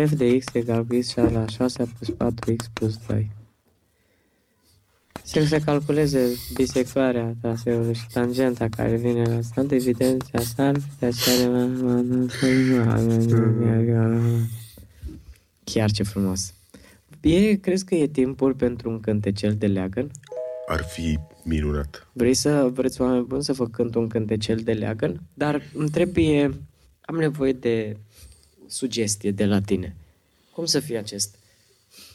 F 0.07 0.13
de 0.13 0.39
x 0.39 0.55
egal 0.55 0.85
cu 0.85 0.99
x 0.99 1.15
la 1.15 1.47
6 1.47 1.93
plus 1.99 2.17
4x 2.17 2.73
plus 2.73 2.99
2. 3.09 3.31
Se 5.23 5.45
se 5.45 5.61
calculeze 5.61 6.21
bisectoarea 6.55 7.35
traseului 7.41 7.95
și 7.95 8.07
tangenta 8.13 8.69
care 8.69 8.97
vine 8.97 9.23
la 9.23 9.41
stat, 9.41 9.71
evidența 9.71 10.39
sa 10.41 10.67
ar 10.67 10.77
fi 10.79 10.99
de 10.99 11.07
aceea 11.07 11.69
Chiar 15.65 15.91
ce 15.91 16.03
frumos. 16.03 16.56
E, 17.27 17.57
crezi 17.57 17.85
că 17.85 17.95
e 17.95 18.07
timpul 18.07 18.55
pentru 18.55 18.91
un 18.91 19.01
cântecel 19.01 19.57
de 19.57 19.67
leagăn? 19.67 20.11
Ar 20.67 20.83
fi 20.83 21.19
minunat. 21.45 22.09
Vrei 22.13 22.35
să, 22.35 22.69
vreți 22.73 23.01
oameni 23.01 23.25
buni 23.25 23.45
să 23.45 23.53
vă 23.53 23.69
cânt 23.69 23.95
un 23.95 24.09
cântecel 24.09 24.59
de 24.59 24.73
leagăn? 24.73 25.21
Dar 25.35 25.63
îmi 25.75 25.91
trebuie, 25.91 26.61
am 27.01 27.17
nevoie 27.17 27.53
de 27.53 27.97
sugestie 28.67 29.31
de 29.31 29.47
la 29.47 29.61
tine. 29.61 29.97
Cum 30.53 30.65
să 30.65 30.81
fie 30.81 30.99
acest 30.99 31.39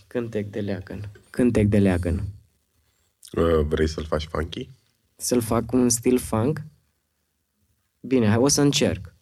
cântec 0.08 0.50
de 0.50 0.60
leagăn? 0.60 1.10
Cântec 1.30 1.68
de 1.68 1.80
leagăn. 1.80 2.24
Uh, 3.32 3.66
vrei 3.68 3.88
să-l 3.88 4.06
faci 4.06 4.26
funky? 4.26 4.70
Să-l 5.16 5.42
fac 5.42 5.66
cu 5.66 5.76
un 5.76 5.90
stil 5.90 6.18
funk? 6.18 6.62
Bine, 8.00 8.28
hai, 8.28 8.38
o 8.38 8.48
să 8.48 8.62
încerc. 8.62 9.16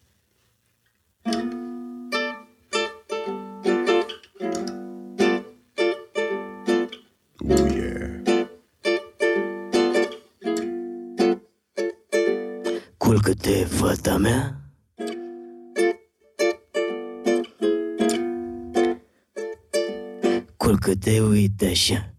Culcă-te, 13.30 13.66
fata 13.66 14.18
mea 14.18 14.60
Culcă-te, 20.58 21.22
uite 21.22 21.66
așa 21.66 22.14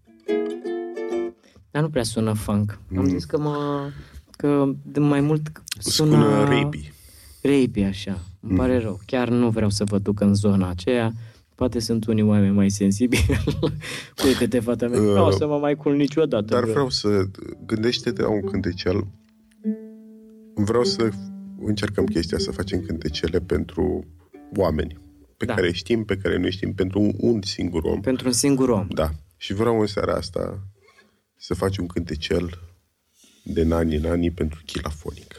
Dar 1.71 1.81
nu 1.81 1.89
prea 1.89 2.03
sună 2.03 2.33
funk 2.33 2.79
Am 2.97 3.07
zis 3.07 3.25
că 3.25 3.37
mă... 3.39 3.89
Că 4.31 4.71
de 4.83 4.99
mai 4.99 5.21
mult 5.21 5.51
sună... 5.79 6.11
Sună 6.11 6.43
rapey. 6.43 6.93
Rapey, 7.41 7.83
așa. 7.83 8.19
Îmi 8.39 8.57
pare 8.57 8.77
rău. 8.77 8.99
Chiar 9.05 9.29
nu 9.29 9.49
vreau 9.49 9.69
să 9.69 9.83
vă 9.83 9.97
duc 9.97 10.19
în 10.19 10.33
zona 10.33 10.69
aceea. 10.69 11.11
Poate 11.55 11.79
sunt 11.79 12.05
unii 12.05 12.23
oameni 12.23 12.55
mai 12.55 12.69
sensibili. 12.69 13.25
Uite-te, 14.25 14.59
fata 14.59 14.87
mea. 14.87 14.99
Nu 14.99 15.25
o 15.25 15.31
să 15.31 15.47
mă 15.47 15.57
mai 15.57 15.75
cul 15.75 15.95
niciodată. 15.95 16.53
Dar 16.53 16.63
vreau 16.63 16.89
să 16.89 17.23
gândește-te 17.65 18.21
la 18.21 18.29
un 18.29 18.41
cântecel. 18.41 19.07
Vreau 20.63 20.83
să 20.83 21.09
încercăm 21.59 22.05
chestia, 22.05 22.37
să 22.37 22.51
facem 22.51 22.81
cântecele 22.81 23.41
pentru 23.41 24.05
oameni 24.55 24.97
pe 25.37 25.45
Da. 25.45 25.53
care 25.53 25.71
știm, 25.71 26.05
pe 26.05 26.17
care 26.17 26.37
nu 26.37 26.49
știm, 26.49 26.73
pentru 26.73 26.99
un, 26.99 27.13
un 27.17 27.41
singur 27.41 27.83
om. 27.83 28.01
Pentru 28.01 28.27
un 28.27 28.33
singur 28.33 28.69
om. 28.69 28.87
Da. 28.87 29.09
Și 29.37 29.53
vreau 29.53 29.79
în 29.79 29.87
seara 29.87 30.13
asta 30.13 30.67
să 31.35 31.53
faci 31.53 31.77
un 31.77 31.87
cântecel 31.87 32.59
de 33.43 33.63
nani 33.63 33.95
în 33.95 34.05
anii 34.05 34.31
pentru 34.31 34.61
chilafonic. 34.65 35.35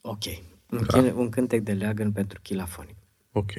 Ok. 0.00 0.24
Un, 0.70 0.86
da. 0.86 0.98
un 0.98 1.28
cântec 1.28 1.62
de 1.62 1.72
leagăn 1.72 2.12
pentru 2.12 2.40
chilafonic. 2.42 2.96
Ok. 3.32 3.52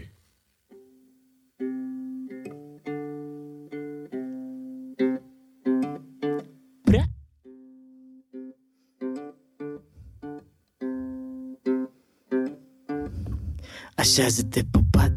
Așează-te 14.06 14.64
pupat 14.64 15.12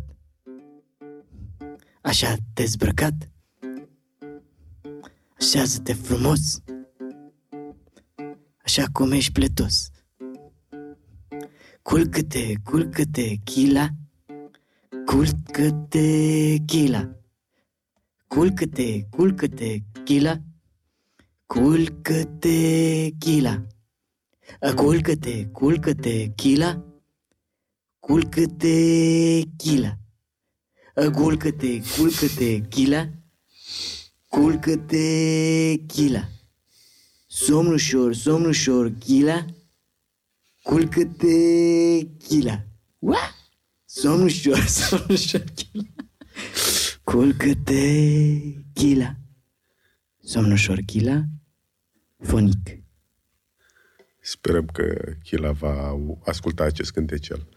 Așa 2.03 2.37
dezbrăcat. 2.55 3.31
Așează-te 5.39 5.93
frumos. 5.93 6.63
Așa 8.65 8.85
cum 8.93 9.13
ești 9.13 9.33
pletos. 9.33 9.91
Culcă-te, 11.83 12.53
culcă-te, 12.65 13.35
chila. 13.45 13.89
Culcă-te, 15.07 16.57
chila. 16.67 17.17
Culcă-te, 18.29 19.03
culcă-te, 19.11 19.79
chila. 20.05 20.43
Culcă-te, 21.47 23.09
chila. 23.19 23.67
A, 24.61 24.75
Culcă-te, 24.75 25.47
culcă-te, 25.47 26.27
chila 26.27 26.88
Culcă-te, 28.09 29.43
chila 29.57 29.99
A, 30.95 31.11
Culcă-te, 31.11 31.81
culcă-te, 31.97 32.61
chila 32.69 33.09
Culcă-te, 34.29 35.77
chila 35.87 36.29
Somn 37.27 37.73
ușor, 37.73 38.15
somn 38.15 38.45
ușor, 38.45 38.93
chila 38.99 39.47
Culcă-te, 40.63 41.37
chila 42.27 42.65
Ua! 42.99 43.35
Somn 43.85 44.23
ușor, 44.23 44.65
somn 44.77 45.07
ușor, 45.09 45.45
chila 45.55 45.89
Culcă-te, 47.03 47.83
chila 48.73 49.17
Somn 50.21 50.53
ușor, 50.53 50.79
chila 50.87 51.25
Fonic. 52.19 52.79
Sperăm 54.21 54.67
că 54.67 55.15
Chila 55.23 55.53
va 55.53 55.97
asculta 56.25 56.65
acest 56.65 56.93
cântecel. 56.93 57.49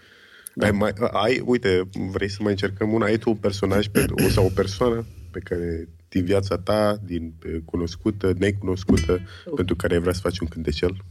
Da. 0.53 0.65
Ai, 0.65 0.71
mai, 0.71 0.93
ai, 1.11 1.41
uite, 1.45 1.89
vrei 2.11 2.29
să 2.29 2.37
mai 2.41 2.51
încercăm 2.51 2.93
una? 2.93 3.05
Ai 3.05 3.17
tu 3.17 3.29
un 3.29 3.35
personaj 3.35 3.87
pe, 3.87 4.05
o, 4.25 4.29
sau 4.29 4.45
o 4.45 4.49
persoană 4.55 5.05
pe 5.31 5.39
care 5.39 5.89
din 6.09 6.25
viața 6.25 6.57
ta, 6.57 6.97
din 7.05 7.33
eh, 7.43 7.59
cunoscută, 7.65 8.33
necunoscută, 8.37 9.19
pentru 9.55 9.75
care 9.75 9.93
ai 9.93 9.99
vrea 9.99 10.13
să 10.13 10.19
faci 10.19 10.39
un 10.39 10.47
cântecel? 10.47 11.03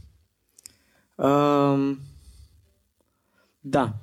Um, 1.15 1.99
da. 3.59 3.95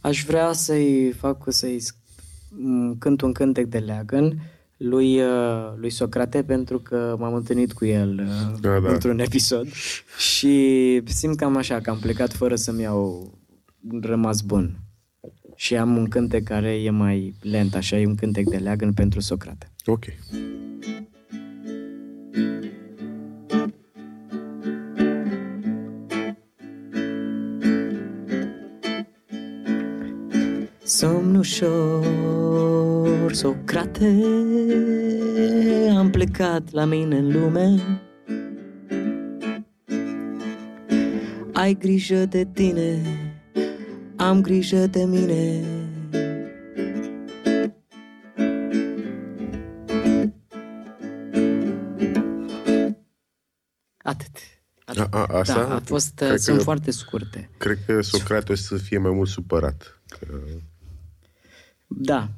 Aș 0.00 0.24
vrea 0.24 0.52
să-i 0.52 1.12
fac, 1.12 1.44
să-i 1.48 1.80
sc- 1.80 2.14
m, 2.48 2.98
cânt 2.98 3.20
un 3.20 3.32
cântec 3.32 3.66
de 3.66 3.78
leagăn 3.78 4.38
lui, 4.76 5.22
uh, 5.22 5.72
lui 5.76 5.90
Socrate 5.90 6.42
pentru 6.44 6.78
că 6.78 7.16
m-am 7.18 7.34
întâlnit 7.34 7.72
cu 7.72 7.84
el 7.84 8.18
uh, 8.18 8.60
Da, 8.60 8.80
da. 8.80 8.92
într-un 8.92 9.18
episod 9.18 9.66
și 10.18 11.02
simt 11.04 11.36
cam 11.36 11.56
așa 11.56 11.80
că 11.80 11.90
am 11.90 11.98
plecat 11.98 12.32
fără 12.32 12.54
să-mi 12.54 12.82
iau 12.82 13.32
rămas 14.02 14.40
bun. 14.40 14.76
Și 15.56 15.76
am 15.76 15.96
un 15.96 16.08
cântec 16.08 16.44
care 16.44 16.82
e 16.82 16.90
mai 16.90 17.34
lent, 17.40 17.74
așa, 17.74 17.98
e 17.98 18.06
un 18.06 18.14
cântec 18.14 18.48
de 18.48 18.56
leagăn 18.56 18.92
pentru 18.92 19.20
Socrate. 19.20 19.70
Ok. 19.84 20.04
Somn 30.84 31.34
ușor, 31.34 32.04
Socrate, 33.32 34.22
am 35.96 36.10
plecat 36.10 36.70
la 36.70 36.84
mine 36.84 37.16
în 37.16 37.32
lume. 37.32 37.80
Ai 41.52 41.74
grijă 41.74 42.24
de 42.24 42.48
tine, 42.52 43.02
am 44.22 44.40
grijă 44.40 44.86
de 44.86 45.04
mine. 45.04 45.64
Atât. 53.96 54.30
Atât. 54.84 55.06
A, 55.10 55.26
a, 55.30 55.38
asta? 55.38 55.54
Da, 55.54 55.74
a 55.74 55.80
fost, 55.84 56.14
Cred 56.14 56.38
sunt 56.38 56.56
că- 56.56 56.62
foarte 56.62 56.90
scurte. 56.90 57.50
Cred 57.56 57.78
că 57.86 58.00
Socrate 58.00 58.52
o 58.52 58.54
să 58.54 58.76
fie 58.76 58.98
mai 58.98 59.10
mult 59.10 59.28
supărat. 59.28 60.00
Că... 60.06 60.26
Da. 61.86 62.28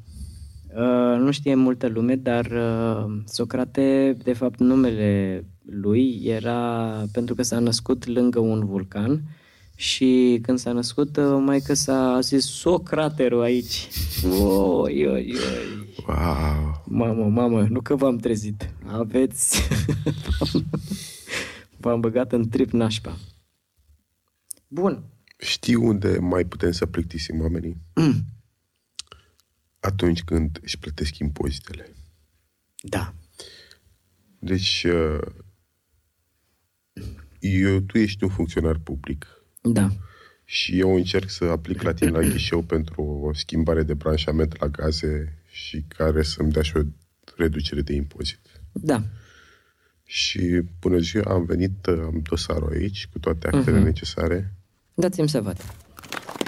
Uh, 0.76 1.18
nu 1.18 1.30
știe 1.30 1.54
multă 1.54 1.86
lume, 1.86 2.16
dar 2.16 2.44
uh, 2.46 3.22
Socrate, 3.26 4.16
de 4.22 4.32
fapt, 4.32 4.58
numele 4.58 5.44
lui 5.62 6.20
era 6.24 7.02
pentru 7.12 7.34
că 7.34 7.42
s-a 7.42 7.58
născut 7.58 8.06
lângă 8.06 8.38
un 8.38 8.66
vulcan 8.66 9.22
și 9.74 10.38
când 10.42 10.58
s-a 10.58 10.72
născut, 10.72 11.16
uh, 11.16 11.36
maică 11.40 11.74
s-a 11.74 12.20
zis 12.20 12.44
Socraterul 12.44 13.42
aici. 13.42 13.88
Oi, 14.40 15.06
oi, 15.06 15.08
oi. 15.08 15.36
Wow! 16.06 16.82
Mamă, 16.86 17.28
mamă, 17.28 17.62
nu 17.62 17.80
că 17.80 17.96
v-am 17.96 18.16
trezit. 18.16 18.70
Aveți... 18.86 19.60
v-am 21.80 22.00
băgat 22.00 22.32
în 22.32 22.48
trip 22.48 22.70
nașpa. 22.70 23.16
Bun. 24.68 25.04
Știi 25.38 25.74
unde 25.74 26.18
mai 26.18 26.44
putem 26.44 26.70
să 26.70 26.86
plictisim 26.86 27.40
oamenii? 27.40 27.76
Mm. 27.94 28.24
Atunci 29.80 30.22
când 30.22 30.58
își 30.62 30.78
plătesc 30.78 31.18
impozitele. 31.18 31.94
Da. 32.82 33.14
Deci, 34.38 34.84
uh, 34.84 35.20
eu, 37.38 37.80
tu 37.80 37.98
ești 37.98 38.24
un 38.24 38.30
funcționar 38.30 38.78
public 38.78 39.33
Da. 39.72 39.88
și 40.44 40.78
eu 40.78 40.94
încerc 40.94 41.30
să 41.30 41.44
aplic 41.44 41.82
la 41.82 41.92
tine 41.94 42.10
la 42.10 42.20
ghișeu 42.20 42.62
pentru 42.62 43.02
o 43.02 43.32
schimbare 43.34 43.82
de 43.82 43.94
branșament 43.94 44.60
la 44.60 44.66
gaze 44.66 45.38
și 45.50 45.84
care 45.88 46.22
să-mi 46.22 46.50
dea 46.52 46.62
și 46.62 46.76
o 46.76 46.80
reducere 47.36 47.80
de 47.80 47.92
impozit. 47.94 48.40
Da. 48.72 49.02
Și 50.04 50.62
până 50.78 50.98
ziua 50.98 51.24
am 51.32 51.44
venit, 51.44 51.86
uh, 51.86 51.98
am 52.04 52.20
dosarul 52.28 52.72
aici 52.72 53.08
cu 53.12 53.18
toate 53.18 53.46
actele 53.48 53.76
Mhm. 53.76 53.84
necesare. 53.84 54.52
Dați-mi 54.94 55.28
să 55.28 55.40
văd. 55.40 55.56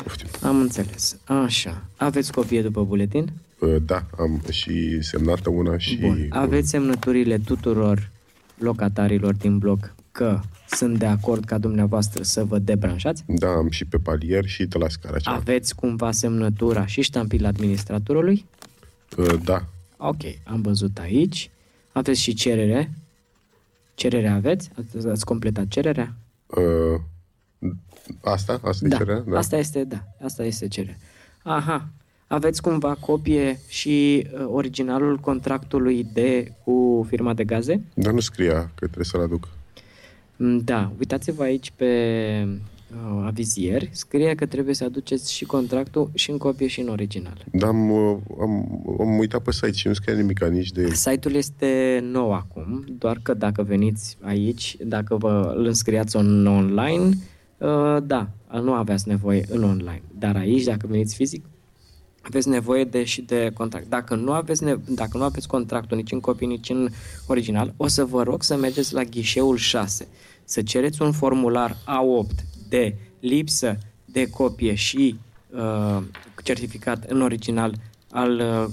Poftim. 0.03 0.29
Am 0.43 0.61
înțeles. 0.61 1.21
Așa. 1.25 1.89
Aveți 1.97 2.33
copie 2.33 2.63
după 2.63 2.85
buletin? 2.85 3.33
Uh, 3.61 3.77
Da, 3.83 4.07
am 4.19 4.43
și 4.51 5.03
semnată 5.03 5.51
una 5.51 5.79
și... 5.79 5.97
Bun. 5.97 6.27
Aveți 6.31 6.69
semnăturile 6.69 7.39
tuturor 7.39 8.11
locatarilor 8.59 9.35
din 9.35 9.59
bloc 9.59 9.95
că 10.13 10.41
sunt 10.71 10.99
de 10.99 11.07
acord 11.07 11.45
ca 11.45 11.59
dumneavoastră 11.59 12.23
să 12.23 12.45
vă 12.45 12.59
debranșați? 12.59 13.25
Da, 13.27 13.49
am 13.49 13.71
și 13.71 13.85
pe 13.85 13.97
palier 13.99 14.45
și 14.47 14.65
de 14.65 14.79
la 14.79 14.89
scara 14.89 15.19
cea. 15.19 15.31
Aveți 15.31 15.75
cumva 15.75 16.11
semnătura 16.11 16.87
și 16.87 17.01
ștampila 17.01 17.49
administratorului? 17.49 18.45
Uh, 19.17 19.35
Da, 19.45 19.65
Ok, 19.97 20.21
am 20.45 20.61
văzut 20.61 20.99
aici. 20.99 21.51
Aveți 21.93 22.21
și 22.21 22.35
cerere? 22.35 22.91
Cerere 23.95 24.29
aveți? 24.29 24.71
Ați, 24.79 25.07
ați 25.09 25.25
completat 25.25 25.67
cererea? 25.69 26.15
Uh, 26.47 27.01
asta? 28.23 28.61
Asta 28.65 28.87
e 28.87 28.89
cererea? 28.89 29.25
da. 29.29 29.39
Asta 29.39 29.57
este, 29.57 29.85
da, 29.85 30.05
asta 30.25 30.45
este 30.45 30.69
cererea. 30.69 30.97
Aha, 31.43 31.89
aveți 32.27 32.63
cumva 32.63 32.95
copie 32.95 33.61
și 33.69 34.27
uh, 34.33 34.47
originalul 34.49 35.19
contractului 35.19 36.05
de 36.13 36.53
cu 36.65 37.07
firma 37.09 37.35
de 37.35 37.45
gaze? 37.45 37.83
Dar 37.95 38.13
nu 38.13 38.21
scria 38.21 38.61
că 38.75 38.85
trebuie 38.87 39.05
să-l 39.05 39.21
aduc. 39.21 39.49
Mm, 40.37 40.59
Da, 40.59 40.93
uitați-vă 40.99 41.43
aici 41.43 41.73
pe 41.77 41.87
uh, 42.91 43.25
avizier, 43.27 43.89
scrie 43.91 44.35
că 44.35 44.47
trebuie 44.47 44.75
să 44.75 44.85
aduceți 44.85 45.33
și 45.33 45.45
contractul 45.45 46.11
și 46.15 46.31
în 46.31 46.39
copie 46.39 46.67
și 46.67 46.81
în 46.81 46.89
original. 46.89 47.45
Dar 47.53 47.69
am, 47.69 47.91
uh, 47.91 48.17
am, 48.41 48.83
am 49.01 49.19
uitat 49.19 49.43
pe 49.43 49.53
site 49.53 49.73
și 49.73 49.87
nu 49.87 49.93
scria 49.93 50.15
nimic 50.15 50.45
nici 50.45 50.71
de... 50.73 50.95
Site-ul 50.95 51.35
este 51.35 52.01
nou 52.13 52.33
acum, 52.33 52.85
doar 52.99 53.19
că 53.23 53.35
dacă 53.35 53.63
veniți 53.63 54.17
aici, 54.21 54.77
dacă 54.85 55.17
vă 55.17 55.55
îl 55.57 55.65
înscriați 55.67 56.17
în 56.17 56.47
online, 56.47 57.09
uh, 57.59 57.97
da, 58.03 58.29
nu 58.63 58.73
aveați 58.73 59.09
nevoie 59.09 59.45
în 59.49 59.63
online. 59.63 60.03
Dar 60.19 60.37
aici, 60.37 60.65
dacă 60.65 60.87
veniți 60.87 61.15
fizic, 61.15 61.45
aveți 62.27 62.49
nevoie 62.49 62.85
de 62.85 63.05
și 63.05 63.23
de 63.23 63.51
contract. 63.55 63.89
Dacă 63.89 64.15
nu 64.15 64.33
aveți, 64.33 64.65
ne- 64.65 64.77
dacă 64.89 65.19
nu 65.19 65.25
aveți 65.25 65.49
contractul 65.49 65.97
nici 65.97 66.13
în 66.13 66.21
copie, 66.21 66.47
nici 66.47 66.71
în 66.71 66.89
original, 67.27 67.75
o 67.77 67.87
să 67.87 68.05
vă 68.05 68.23
rog 68.23 68.43
să 68.43 68.57
mergeți 68.57 68.95
la 68.95 69.03
ghișeul 69.03 69.57
6, 69.57 70.09
să 70.45 70.63
cereți 70.63 71.03
un 71.03 71.13
formular 71.13 71.77
A8 71.77 72.45
de 72.69 72.97
lipsă 73.21 73.79
de 74.05 74.29
copie 74.29 74.75
și 74.75 75.19
uh, 75.51 76.03
certificat 76.43 77.05
în 77.05 77.23
original 77.23 77.75
al 78.11 78.41
uh, 78.41 78.71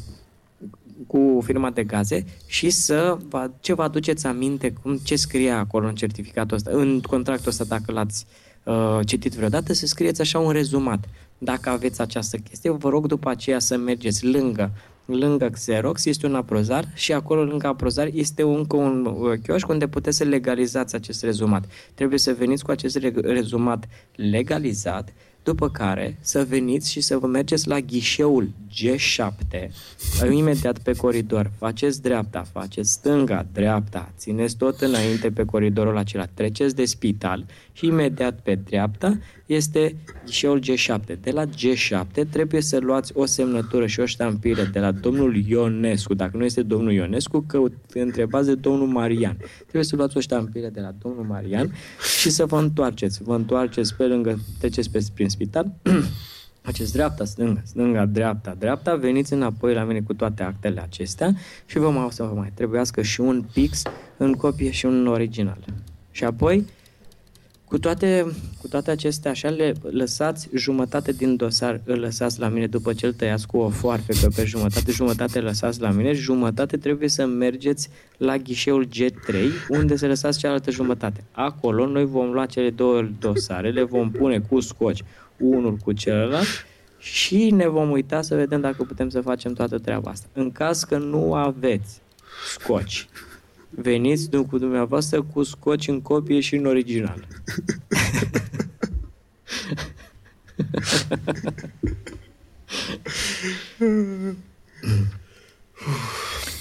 cu 1.07 1.41
firma 1.43 1.69
de 1.69 1.83
gaze 1.83 2.25
și 2.45 2.69
să 2.69 3.17
vă, 3.29 3.49
ce 3.59 3.73
vă 3.73 3.83
aduceți 3.83 4.27
aminte 4.27 4.73
cum 4.81 4.97
ce 4.97 5.15
scrie 5.15 5.51
acolo 5.51 5.87
în 5.87 5.95
certificatul 5.95 6.55
ăsta, 6.55 6.71
în 6.73 7.01
contractul 7.01 7.49
ăsta 7.49 7.63
dacă 7.63 7.91
l-ați 7.91 8.25
uh, 8.63 8.99
citit 9.05 9.33
vreodată, 9.33 9.73
să 9.73 9.85
scrieți 9.85 10.21
așa 10.21 10.39
un 10.39 10.51
rezumat. 10.51 11.09
Dacă 11.37 11.69
aveți 11.69 12.01
această 12.01 12.37
chestie, 12.37 12.71
vă 12.71 12.89
rog 12.89 13.07
după 13.07 13.29
aceea 13.29 13.59
să 13.59 13.77
mergeți 13.77 14.25
lângă 14.25 14.71
lângă 15.05 15.49
Xerox 15.49 16.05
este 16.05 16.25
un 16.25 16.35
aprozar 16.35 16.87
și 16.93 17.13
acolo 17.13 17.43
lângă 17.43 17.67
aprozar 17.67 18.09
este 18.13 18.41
încă 18.41 18.75
un 18.75 19.05
uh, 19.05 19.39
chioșc 19.43 19.67
unde 19.67 19.87
puteți 19.87 20.17
să 20.17 20.23
legalizați 20.23 20.95
acest 20.95 21.23
rezumat. 21.23 21.65
Trebuie 21.93 22.19
să 22.19 22.33
veniți 22.33 22.63
cu 22.63 22.71
acest 22.71 22.97
re- 22.97 23.13
rezumat 23.21 23.87
legalizat, 24.15 25.13
după 25.43 25.69
care 25.69 26.17
să 26.21 26.45
veniți 26.49 26.91
și 26.91 27.01
să 27.01 27.17
vă 27.17 27.27
mergeți 27.27 27.67
la 27.67 27.79
ghișeul 27.79 28.49
G7, 28.73 29.69
imediat 30.31 30.79
pe 30.79 30.93
coridor, 30.93 31.51
faceți 31.57 32.01
dreapta, 32.01 32.45
faceți 32.51 32.91
stânga, 32.91 33.45
dreapta, 33.53 34.11
țineți 34.17 34.57
tot 34.57 34.81
înainte 34.81 35.31
pe 35.31 35.45
coridorul 35.45 35.97
acela, 35.97 36.25
treceți 36.25 36.75
de 36.75 36.85
spital 36.85 37.45
și 37.71 37.85
imediat 37.85 38.39
pe 38.39 38.55
dreapta 38.55 39.17
este 39.45 39.95
ghișeul 40.25 40.59
G7. 40.59 41.19
De 41.21 41.31
la 41.31 41.45
G7 41.45 42.29
trebuie 42.29 42.61
să 42.61 42.77
luați 42.77 43.11
o 43.15 43.25
semnătură 43.25 43.85
și 43.85 43.99
o 43.99 44.05
ștampire 44.05 44.63
de 44.63 44.79
la 44.79 44.91
domnul 44.91 45.35
Ionescu. 45.35 46.13
Dacă 46.13 46.37
nu 46.37 46.43
este 46.43 46.61
domnul 46.61 46.91
Ionescu, 46.91 47.39
că 47.47 47.61
întrebați 47.93 48.47
de 48.47 48.55
domnul 48.55 48.87
Marian. 48.87 49.37
Trebuie 49.61 49.83
să 49.83 49.95
luați 49.95 50.17
o 50.17 50.19
ștampire 50.19 50.69
de 50.69 50.79
la 50.79 50.93
domnul 51.01 51.23
Marian 51.23 51.75
și 52.19 52.29
să 52.29 52.45
vă 52.45 52.57
întoarceți. 52.57 53.23
Vă 53.23 53.35
întoarceți 53.35 53.95
pe 53.95 54.03
lângă, 54.03 54.39
treceți 54.59 54.91
pe, 54.91 55.05
prin 55.13 55.29
spital, 55.29 55.73
faceți 56.63 56.93
dreapta, 56.93 57.25
stânga, 57.25 57.61
stânga, 57.63 58.05
dreapta, 58.05 58.55
dreapta, 58.59 58.95
veniți 58.95 59.33
înapoi 59.33 59.73
la 59.73 59.83
mine 59.83 60.01
cu 60.01 60.13
toate 60.13 60.43
actele 60.43 60.81
acestea 60.81 61.33
și 61.65 61.77
vă 61.77 61.89
mai 61.89 62.03
o 62.03 62.09
să 62.09 62.23
vă 62.23 62.33
mai 62.35 62.51
trebuiască 62.53 63.01
și 63.01 63.21
un 63.21 63.43
pix 63.53 63.81
în 64.17 64.33
copie 64.33 64.71
și 64.71 64.85
un 64.85 65.07
original. 65.07 65.57
Și 66.11 66.23
apoi, 66.23 66.65
cu 67.65 67.79
toate, 67.79 68.25
cu 68.61 68.67
toate 68.67 68.91
acestea, 68.91 69.31
așa 69.31 69.49
le 69.49 69.73
lăsați 69.81 70.49
jumătate 70.55 71.11
din 71.11 71.35
dosar, 71.35 71.81
îl 71.83 71.99
lăsați 71.99 72.39
la 72.39 72.47
mine 72.47 72.67
după 72.67 72.93
ce 72.93 73.05
îl 73.05 73.13
tăiați 73.13 73.47
cu 73.47 73.57
o 73.57 73.69
foarfecă 73.69 74.27
pe 74.35 74.45
jumătate, 74.45 74.91
jumătate 74.91 75.39
lăsați 75.39 75.81
la 75.81 75.91
mine, 75.91 76.13
jumătate 76.13 76.77
trebuie 76.77 77.09
să 77.09 77.25
mergeți 77.25 77.89
la 78.17 78.37
ghișeul 78.37 78.87
G3, 78.87 79.35
unde 79.69 79.95
să 79.95 80.07
lăsați 80.07 80.39
cealaltă 80.39 80.71
jumătate. 80.71 81.23
Acolo 81.31 81.87
noi 81.87 82.05
vom 82.05 82.31
lua 82.31 82.45
cele 82.45 82.69
două 82.69 83.07
dosare, 83.19 83.71
le 83.71 83.83
vom 83.83 84.11
pune 84.11 84.39
cu 84.39 84.59
scoci, 84.59 85.03
unul 85.37 85.75
cu 85.75 85.91
celălalt, 85.91 86.65
și 86.99 87.49
ne 87.51 87.67
vom 87.67 87.91
uita 87.91 88.21
să 88.21 88.35
vedem 88.35 88.61
dacă 88.61 88.83
putem 88.83 89.09
să 89.09 89.21
facem 89.21 89.53
toată 89.53 89.77
treaba 89.77 90.11
asta. 90.11 90.27
În 90.33 90.51
caz 90.51 90.83
că 90.83 90.97
nu 90.97 91.33
aveți 91.33 92.01
scoci, 92.59 93.07
veniți 93.69 94.29
du- 94.29 94.45
cu 94.45 94.57
dumneavoastră 94.57 95.21
cu 95.21 95.43
scoci 95.43 95.87
în 95.87 96.01
copie 96.01 96.39
și 96.39 96.55
în 96.55 96.65
original. 96.65 97.27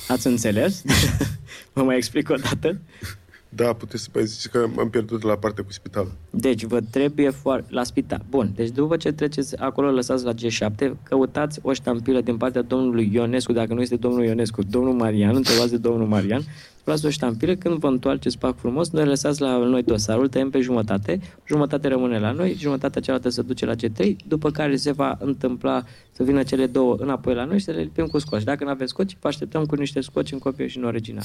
Ați 0.08 0.26
înțeles? 0.26 0.82
Vă 1.72 1.82
mai 1.82 1.96
explic 1.96 2.28
o 2.30 2.35
dată? 2.35 2.80
Da, 3.54 3.72
puteți 3.72 4.02
să 4.02 4.08
mai 4.14 4.26
zici 4.26 4.48
că 4.48 4.66
am 4.78 4.90
pierdut 4.90 5.20
de 5.20 5.26
la 5.26 5.36
partea 5.36 5.64
cu 5.64 5.72
spitalul. 5.72 6.12
Deci 6.30 6.64
vă 6.64 6.80
trebuie 6.90 7.30
foarte... 7.30 7.66
La 7.70 7.84
spital. 7.84 8.24
Bun. 8.30 8.52
Deci 8.54 8.70
după 8.70 8.96
ce 8.96 9.12
treceți 9.12 9.58
acolo, 9.60 9.90
lăsați 9.90 10.24
la 10.24 10.32
G7, 10.34 10.90
căutați 11.02 11.58
o 11.62 11.72
ștampilă 11.72 12.20
din 12.20 12.36
partea 12.36 12.62
domnului 12.62 13.10
Ionescu, 13.12 13.52
dacă 13.52 13.74
nu 13.74 13.80
este 13.80 13.96
domnul 13.96 14.24
Ionescu, 14.24 14.62
domnul 14.62 14.92
Marian, 14.92 15.36
întrebați 15.36 15.70
de 15.70 15.76
domnul 15.76 16.06
Marian, 16.06 16.42
luați 16.84 17.06
o 17.06 17.10
ștampilă, 17.10 17.54
când 17.54 17.78
vă 17.78 17.86
întoarceți 17.86 18.38
pac 18.38 18.58
frumos, 18.58 18.90
noi 18.90 19.06
lăsați 19.06 19.40
la 19.40 19.58
noi 19.58 19.82
dosarul, 19.82 20.28
tăiem 20.28 20.50
pe 20.50 20.60
jumătate, 20.60 21.20
jumătate 21.46 21.88
rămâne 21.88 22.18
la 22.18 22.32
noi, 22.32 22.56
jumătatea 22.58 23.00
cealaltă 23.00 23.28
se 23.28 23.42
duce 23.42 23.66
la 23.66 23.74
G3, 23.74 24.16
după 24.26 24.50
care 24.50 24.76
se 24.76 24.92
va 24.92 25.18
întâmpla 25.20 25.84
să 26.10 26.22
vină 26.22 26.42
cele 26.42 26.66
două 26.66 26.96
înapoi 26.98 27.34
la 27.34 27.44
noi 27.44 27.58
și 27.58 27.64
să 27.64 27.70
le 27.70 27.80
lipim 27.80 28.06
cu 28.06 28.18
scoci. 28.18 28.42
Dacă 28.42 28.64
nu 28.64 28.70
aveți 28.70 28.90
scoci, 28.90 29.16
vă 29.20 29.28
așteptăm 29.28 29.64
cu 29.64 29.74
niște 29.74 30.00
scoci 30.00 30.32
în 30.32 30.38
copie 30.38 30.66
și 30.66 30.78
în 30.78 30.84
original. 30.84 31.24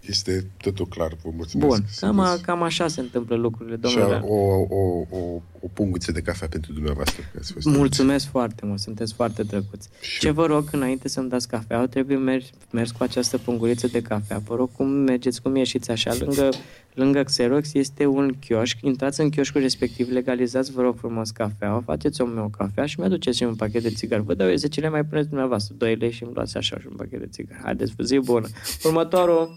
Este 0.00 0.46
totul 0.56 0.86
clar, 0.86 1.12
vă 1.22 1.30
mulțumesc. 1.36 1.68
Bun, 1.68 1.84
cam, 2.00 2.18
a, 2.20 2.24
Sunteți- 2.26 2.44
cam 2.46 2.62
așa 2.62 2.88
se 2.88 3.00
întâmplă 3.00 3.36
lucrurile, 3.36 3.78
Și 3.88 3.94
domnule. 3.96 4.20
o, 4.24 4.34
o, 4.68 5.06
o, 5.10 5.18
o 5.60 5.66
punguță 5.72 6.12
de 6.12 6.20
cafea 6.20 6.48
pentru 6.48 6.72
dumneavoastră. 6.72 7.22
Că 7.32 7.38
ați 7.40 7.52
fost 7.52 7.66
Mulțumesc 7.66 8.26
foarte 8.26 8.66
mult, 8.66 8.80
sunteți 8.80 9.14
foarte 9.14 9.42
drăguți. 9.42 9.88
Și- 10.00 10.20
Ce 10.20 10.30
vă 10.30 10.46
rog, 10.46 10.68
înainte 10.72 11.08
să-mi 11.08 11.28
dați 11.28 11.48
cafea, 11.48 11.86
trebuie 11.86 12.16
mers, 12.16 12.44
mers 12.70 12.90
cu 12.90 13.02
această 13.02 13.38
punguriță 13.38 13.86
de 13.86 14.02
cafea. 14.02 14.38
Vă 14.38 14.54
rog, 14.54 14.70
cum 14.76 14.86
mergeți, 14.88 15.42
cum 15.42 15.56
ieșiți 15.56 15.90
așa, 15.90 16.14
lângă, 16.18 16.48
lângă 16.94 17.22
Xerox 17.22 17.74
este 17.74 18.06
un 18.06 18.32
chioșc, 18.38 18.76
intrați 18.80 19.20
în 19.20 19.30
chioșcul 19.30 19.60
respectiv, 19.60 20.10
legalizați, 20.10 20.72
vă 20.72 20.82
rog 20.82 20.96
frumos, 20.96 21.30
cafea, 21.30 21.82
faceți 21.84 22.20
o 22.20 22.24
meu 22.26 22.48
cafea 22.48 22.86
și 22.86 22.98
mi-aduceți 22.98 23.36
și 23.36 23.42
un 23.42 23.54
pachet 23.56 23.82
de 23.82 23.90
țigări. 23.90 24.22
Vă 24.22 24.34
dau 24.34 24.48
eu 24.48 24.54
10 24.54 24.80
lei, 24.80 24.90
mai 24.90 25.04
puneți 25.04 25.28
dumneavoastră 25.28 25.74
2 25.78 25.94
lei 25.94 26.10
și 26.10 26.22
îmi 26.22 26.32
luați 26.34 26.56
așa 26.56 26.78
și 26.78 26.86
un 26.90 26.96
pachet 26.96 27.18
de 27.20 27.26
țigări. 27.26 27.60
Haideți, 27.62 27.92
vă 27.96 28.02
zi 28.02 28.18
bună. 28.18 28.46
Următorul. 28.84 29.50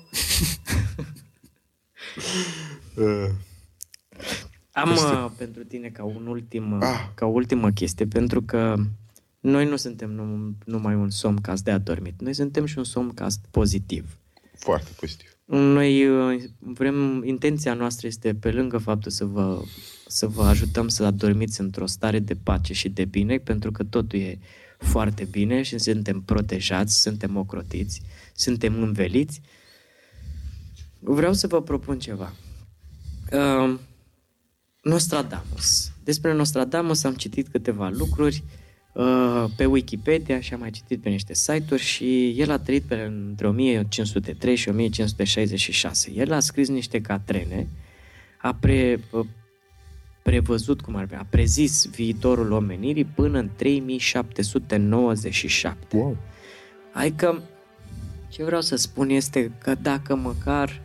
Uh, 2.96 3.30
Am 4.72 4.91
Este- 4.91 5.06
uh, 5.06 5.32
pentru 5.38 5.63
tine 5.63 5.88
ca, 5.88 6.04
un 6.04 6.26
ultim, 6.28 6.72
uh, 6.72 6.80
Ah. 6.82 7.08
ca 7.13 7.26
ultimă 7.26 7.69
chestie, 7.72 8.06
pentru 8.06 8.41
că 8.41 8.76
noi 9.39 9.65
nu 9.69 9.76
suntem 9.76 10.10
num, 10.12 10.58
numai 10.65 10.96
un 10.96 11.10
somcast 11.10 11.63
de 11.63 11.72
adormit, 11.72 12.22
noi 12.22 12.34
suntem 12.34 12.65
și 12.65 12.78
un 12.78 12.84
somcast 12.84 13.39
pozitiv. 13.52 14.17
foarte 14.58 14.89
pozitiv. 15.00 15.33
Noi 15.46 16.08
uh, 16.08 16.44
vrem, 16.60 17.24
intenția 17.26 17.74
noastră 17.74 18.08
este 18.08 18.36
pe 18.36 18.52
lângă 18.52 18.78
faptul 18.78 19.12
să 19.12 19.26
vă, 19.26 19.62
să 20.08 20.28
vă 20.28 20.44
ajutăm 20.44 20.88
să 20.88 21.04
adormiți 21.04 21.62
într-o 21.62 21.86
stare 21.86 22.20
de 22.20 22.36
pace 22.44 22.74
și 22.74 22.90
de 22.90 23.06
bine, 23.06 23.38
pentru 23.38 23.72
că 23.72 23.84
totul 23.84 24.20
e 24.20 24.40
foarte 24.78 25.24
bine 25.24 25.62
și 25.62 25.78
suntem 25.80 26.22
protejați, 26.22 27.02
suntem 27.02 27.36
ocrotiți, 27.36 28.02
suntem 28.36 28.82
înveliți. 28.82 29.42
Vreau 31.00 31.34
să 31.34 31.48
vă 31.48 31.62
propun 31.62 32.00
ceva. 32.00 32.34
Uh, 33.32 33.80
Nostradamus. 34.82 35.92
Despre 36.04 36.34
Nostradamus 36.34 37.04
am 37.04 37.14
citit 37.14 37.48
câteva 37.48 37.90
lucruri 37.90 38.44
uh, 38.46 38.62
pe 39.56 39.66
Wikipedia 39.66 40.40
și 40.40 40.54
am 40.54 40.60
mai 40.60 40.70
citit 40.70 41.02
pe 41.02 41.10
niște 41.10 41.34
site-uri 41.34 41.82
și 41.82 42.30
el 42.30 42.52
a 42.52 42.58
trăit 42.58 42.84
pe 42.84 42.96
între 42.96 43.48
1503 43.48 44.56
și 44.56 44.70
1566. 44.70 46.12
El 46.16 46.32
a 46.32 46.40
scris 46.40 46.68
niște 46.68 47.02
catrene, 47.02 47.68
a 48.42 48.54
pre, 48.54 49.00
uh, 49.12 49.26
prevăzut, 50.24 50.82
cum 50.82 50.96
ar 50.96 51.08
fi, 51.08 51.16
a 51.16 51.26
prezis 51.30 51.86
viitorul 51.86 52.52
omenirii 52.52 53.06
până 53.06 53.40
în 53.40 53.50
3797. 53.56 55.98
Wow. 55.98 56.18
Adică, 56.92 57.42
ce 58.30 58.44
vreau 58.44 58.62
să 58.62 58.76
spun 58.76 59.10
este 59.10 59.52
că 59.62 59.76
dacă 59.76 60.16
măcar 60.16 60.82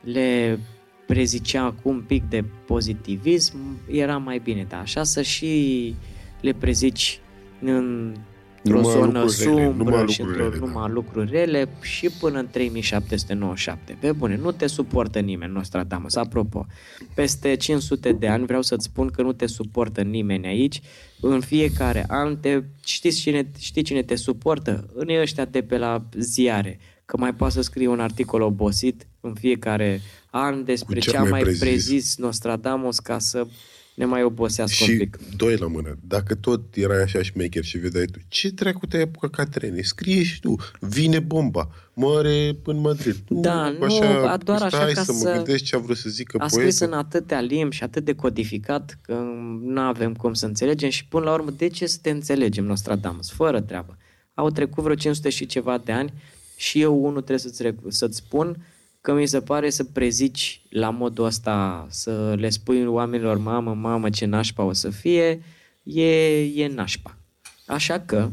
le 0.00 0.58
prezicea 1.06 1.74
cu 1.82 1.88
un 1.88 2.04
pic 2.06 2.28
de 2.28 2.44
pozitivism, 2.66 3.56
era 3.90 4.16
mai 4.16 4.38
bine. 4.38 4.66
Dar 4.68 4.80
așa 4.80 5.02
să 5.02 5.22
și 5.22 5.94
le 6.40 6.52
prezici 6.52 7.20
în 7.20 7.25
într-o 7.60 8.90
zonă 8.90 9.26
sumbră 9.26 10.04
și 10.06 10.20
într-o 10.20 10.48
da. 10.48 10.56
numai 10.66 10.90
lucruri 10.90 11.30
rele 11.30 11.68
și 11.80 12.10
până 12.20 12.38
în 12.38 12.48
3797. 12.50 13.96
Pe 14.00 14.12
bune, 14.12 14.36
nu 14.36 14.52
te 14.52 14.66
suportă 14.66 15.18
nimeni, 15.18 15.52
Nostradamus. 15.52 16.14
Apropo, 16.14 16.66
peste 17.14 17.54
500 17.54 18.12
de 18.12 18.28
ani 18.28 18.46
vreau 18.46 18.62
să-ți 18.62 18.84
spun 18.84 19.08
că 19.08 19.22
nu 19.22 19.32
te 19.32 19.46
suportă 19.46 20.02
nimeni 20.02 20.46
aici. 20.46 20.80
În 21.20 21.40
fiecare 21.40 22.04
an, 22.08 22.36
te, 22.36 22.62
știți 22.84 23.20
cine, 23.20 23.50
știi 23.58 23.82
cine 23.82 24.02
te 24.02 24.14
suportă? 24.14 24.86
În 24.94 25.08
ăștia 25.20 25.44
de 25.44 25.62
pe 25.62 25.78
la 25.78 26.04
ziare. 26.18 26.78
Că 27.04 27.16
mai 27.16 27.34
poate 27.34 27.54
să 27.54 27.60
scrie 27.60 27.88
un 27.88 28.00
articol 28.00 28.42
obosit 28.42 29.06
în 29.20 29.34
fiecare 29.34 30.00
an 30.30 30.64
despre 30.64 30.98
ce 30.98 31.10
ce 31.10 31.16
a 31.16 31.20
mai 31.20 31.30
mai 31.30 31.40
prezis. 31.40 31.60
prezis 31.60 32.16
Nostradamus 32.16 32.98
ca 32.98 33.18
să 33.18 33.46
ne 33.96 34.04
mai 34.04 34.22
obosească 34.22 34.76
un 34.84 34.88
Și 34.90 34.96
pic. 34.96 35.18
doi 35.36 35.56
la 35.56 35.66
mână. 35.66 35.98
Dacă 36.06 36.34
tot 36.34 36.62
erai 36.74 37.02
așa 37.02 37.22
șmecher 37.22 37.64
și 37.64 37.78
vedeai 37.78 38.04
tu, 38.04 38.18
ce 38.28 38.48
dracu 38.48 38.86
te-ai 38.86 39.02
apucat 39.02 39.30
ca 39.30 39.44
trene? 39.44 39.80
Scrie 39.82 40.22
și 40.22 40.40
tu, 40.40 40.56
vine 40.80 41.18
bomba, 41.18 41.70
moare 41.94 42.56
în 42.64 42.80
Madrid. 42.80 43.16
Tu, 43.24 43.34
Da, 43.34 43.68
nu, 43.70 43.98
a- 44.26 44.36
doar 44.36 44.62
așa 44.62 44.76
stai 44.76 44.92
ca 44.92 45.02
să, 45.02 45.12
să- 45.12 45.28
mă 45.28 45.34
gândesc 45.34 45.64
ce 45.64 45.76
a 45.76 45.78
vrut 45.78 45.96
să 45.96 46.08
zică 46.10 46.38
A 46.40 46.48
scris 46.48 46.78
poetul. 46.78 46.86
în 46.96 47.04
atâtea 47.04 47.40
limbi 47.40 47.74
și 47.74 47.82
atât 47.82 48.04
de 48.04 48.14
codificat 48.14 48.98
că 49.02 49.14
nu 49.62 49.80
avem 49.80 50.14
cum 50.14 50.34
să 50.34 50.46
înțelegem 50.46 50.90
și 50.90 51.06
până 51.06 51.24
la 51.24 51.32
urmă 51.32 51.50
de 51.56 51.68
ce 51.68 51.86
să 51.86 51.98
te 52.02 52.10
înțelegem 52.10 52.64
Nostradamus? 52.64 53.30
Fără 53.30 53.60
treabă. 53.60 53.96
Au 54.34 54.50
trecut 54.50 54.82
vreo 54.82 54.94
500 54.94 55.28
și 55.28 55.46
ceva 55.46 55.78
de 55.84 55.92
ani 55.92 56.12
și 56.56 56.80
eu 56.80 56.94
unul 57.04 57.20
trebuie 57.22 57.38
să-ți, 57.38 57.62
rec- 57.68 57.88
să-ți 57.88 58.16
spun 58.16 58.66
că 59.06 59.14
mi 59.14 59.26
se 59.26 59.40
pare 59.40 59.70
să 59.70 59.84
prezici 59.84 60.60
la 60.70 60.90
modul 60.90 61.24
ăsta, 61.24 61.86
să 61.90 62.34
le 62.38 62.48
spui 62.48 62.84
oamenilor, 62.84 63.38
mamă, 63.38 63.74
mamă, 63.74 64.10
ce 64.10 64.24
nașpa 64.24 64.62
o 64.62 64.72
să 64.72 64.90
fie, 64.90 65.42
e, 65.82 66.40
e 66.62 66.68
nașpa. 66.74 67.18
Așa 67.66 68.00
că, 68.00 68.30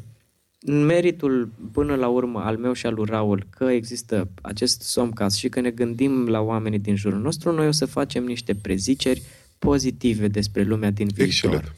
în 0.62 0.86
meritul 0.86 1.52
până 1.72 1.96
la 1.96 2.08
urmă 2.08 2.40
al 2.40 2.58
meu 2.58 2.74
și 2.74 2.86
al 2.86 2.94
lui 2.94 3.06
Raul 3.06 3.48
că 3.50 3.64
există 3.64 4.30
acest 4.42 4.82
somcast 4.82 5.38
și 5.38 5.50
că 5.50 5.60
ne 5.60 5.70
gândim 5.70 6.28
la 6.28 6.40
oamenii 6.40 6.80
din 6.80 6.96
jurul 6.96 7.20
nostru, 7.20 7.52
noi 7.52 7.68
o 7.68 7.72
să 7.72 7.86
facem 7.86 8.24
niște 8.24 8.56
preziceri 8.56 9.22
pozitive 9.60 10.28
despre 10.28 10.64
lumea 10.64 10.92
din 10.92 11.06
viitor. 11.08 11.26
Excelent. 11.26 11.76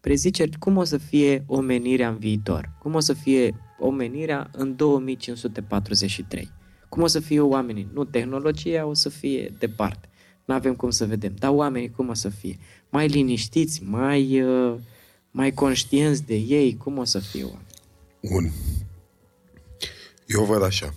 Preziceri 0.00 0.58
cum 0.58 0.76
o 0.76 0.84
să 0.84 0.96
fie 0.96 1.44
omenirea 1.46 2.08
în 2.08 2.18
viitor, 2.18 2.70
cum 2.78 2.94
o 2.94 3.00
să 3.00 3.12
fie 3.12 3.54
omenirea 3.78 4.50
în 4.52 4.76
2543, 4.76 6.56
cum 6.88 7.02
o 7.02 7.06
să 7.06 7.20
fie 7.20 7.40
oamenii, 7.40 7.88
nu 7.92 8.04
tehnologia 8.04 8.86
o 8.86 8.94
să 8.94 9.08
fie 9.08 9.54
departe, 9.58 10.08
nu 10.44 10.54
avem 10.54 10.74
cum 10.74 10.90
să 10.90 11.06
vedem, 11.06 11.34
dar 11.38 11.50
oamenii 11.50 11.90
cum 11.90 12.08
o 12.08 12.14
să 12.14 12.28
fie, 12.28 12.58
mai 12.88 13.06
liniștiți, 13.06 13.82
mai, 13.82 14.42
uh, 14.42 14.78
mai 15.30 15.52
conștienți 15.52 16.24
de 16.26 16.34
ei, 16.34 16.76
cum 16.76 16.98
o 16.98 17.04
să 17.04 17.18
fie 17.18 17.42
oamenii. 17.42 17.66
Bun. 18.22 18.52
Eu 20.26 20.44
văd 20.44 20.62
așa. 20.62 20.94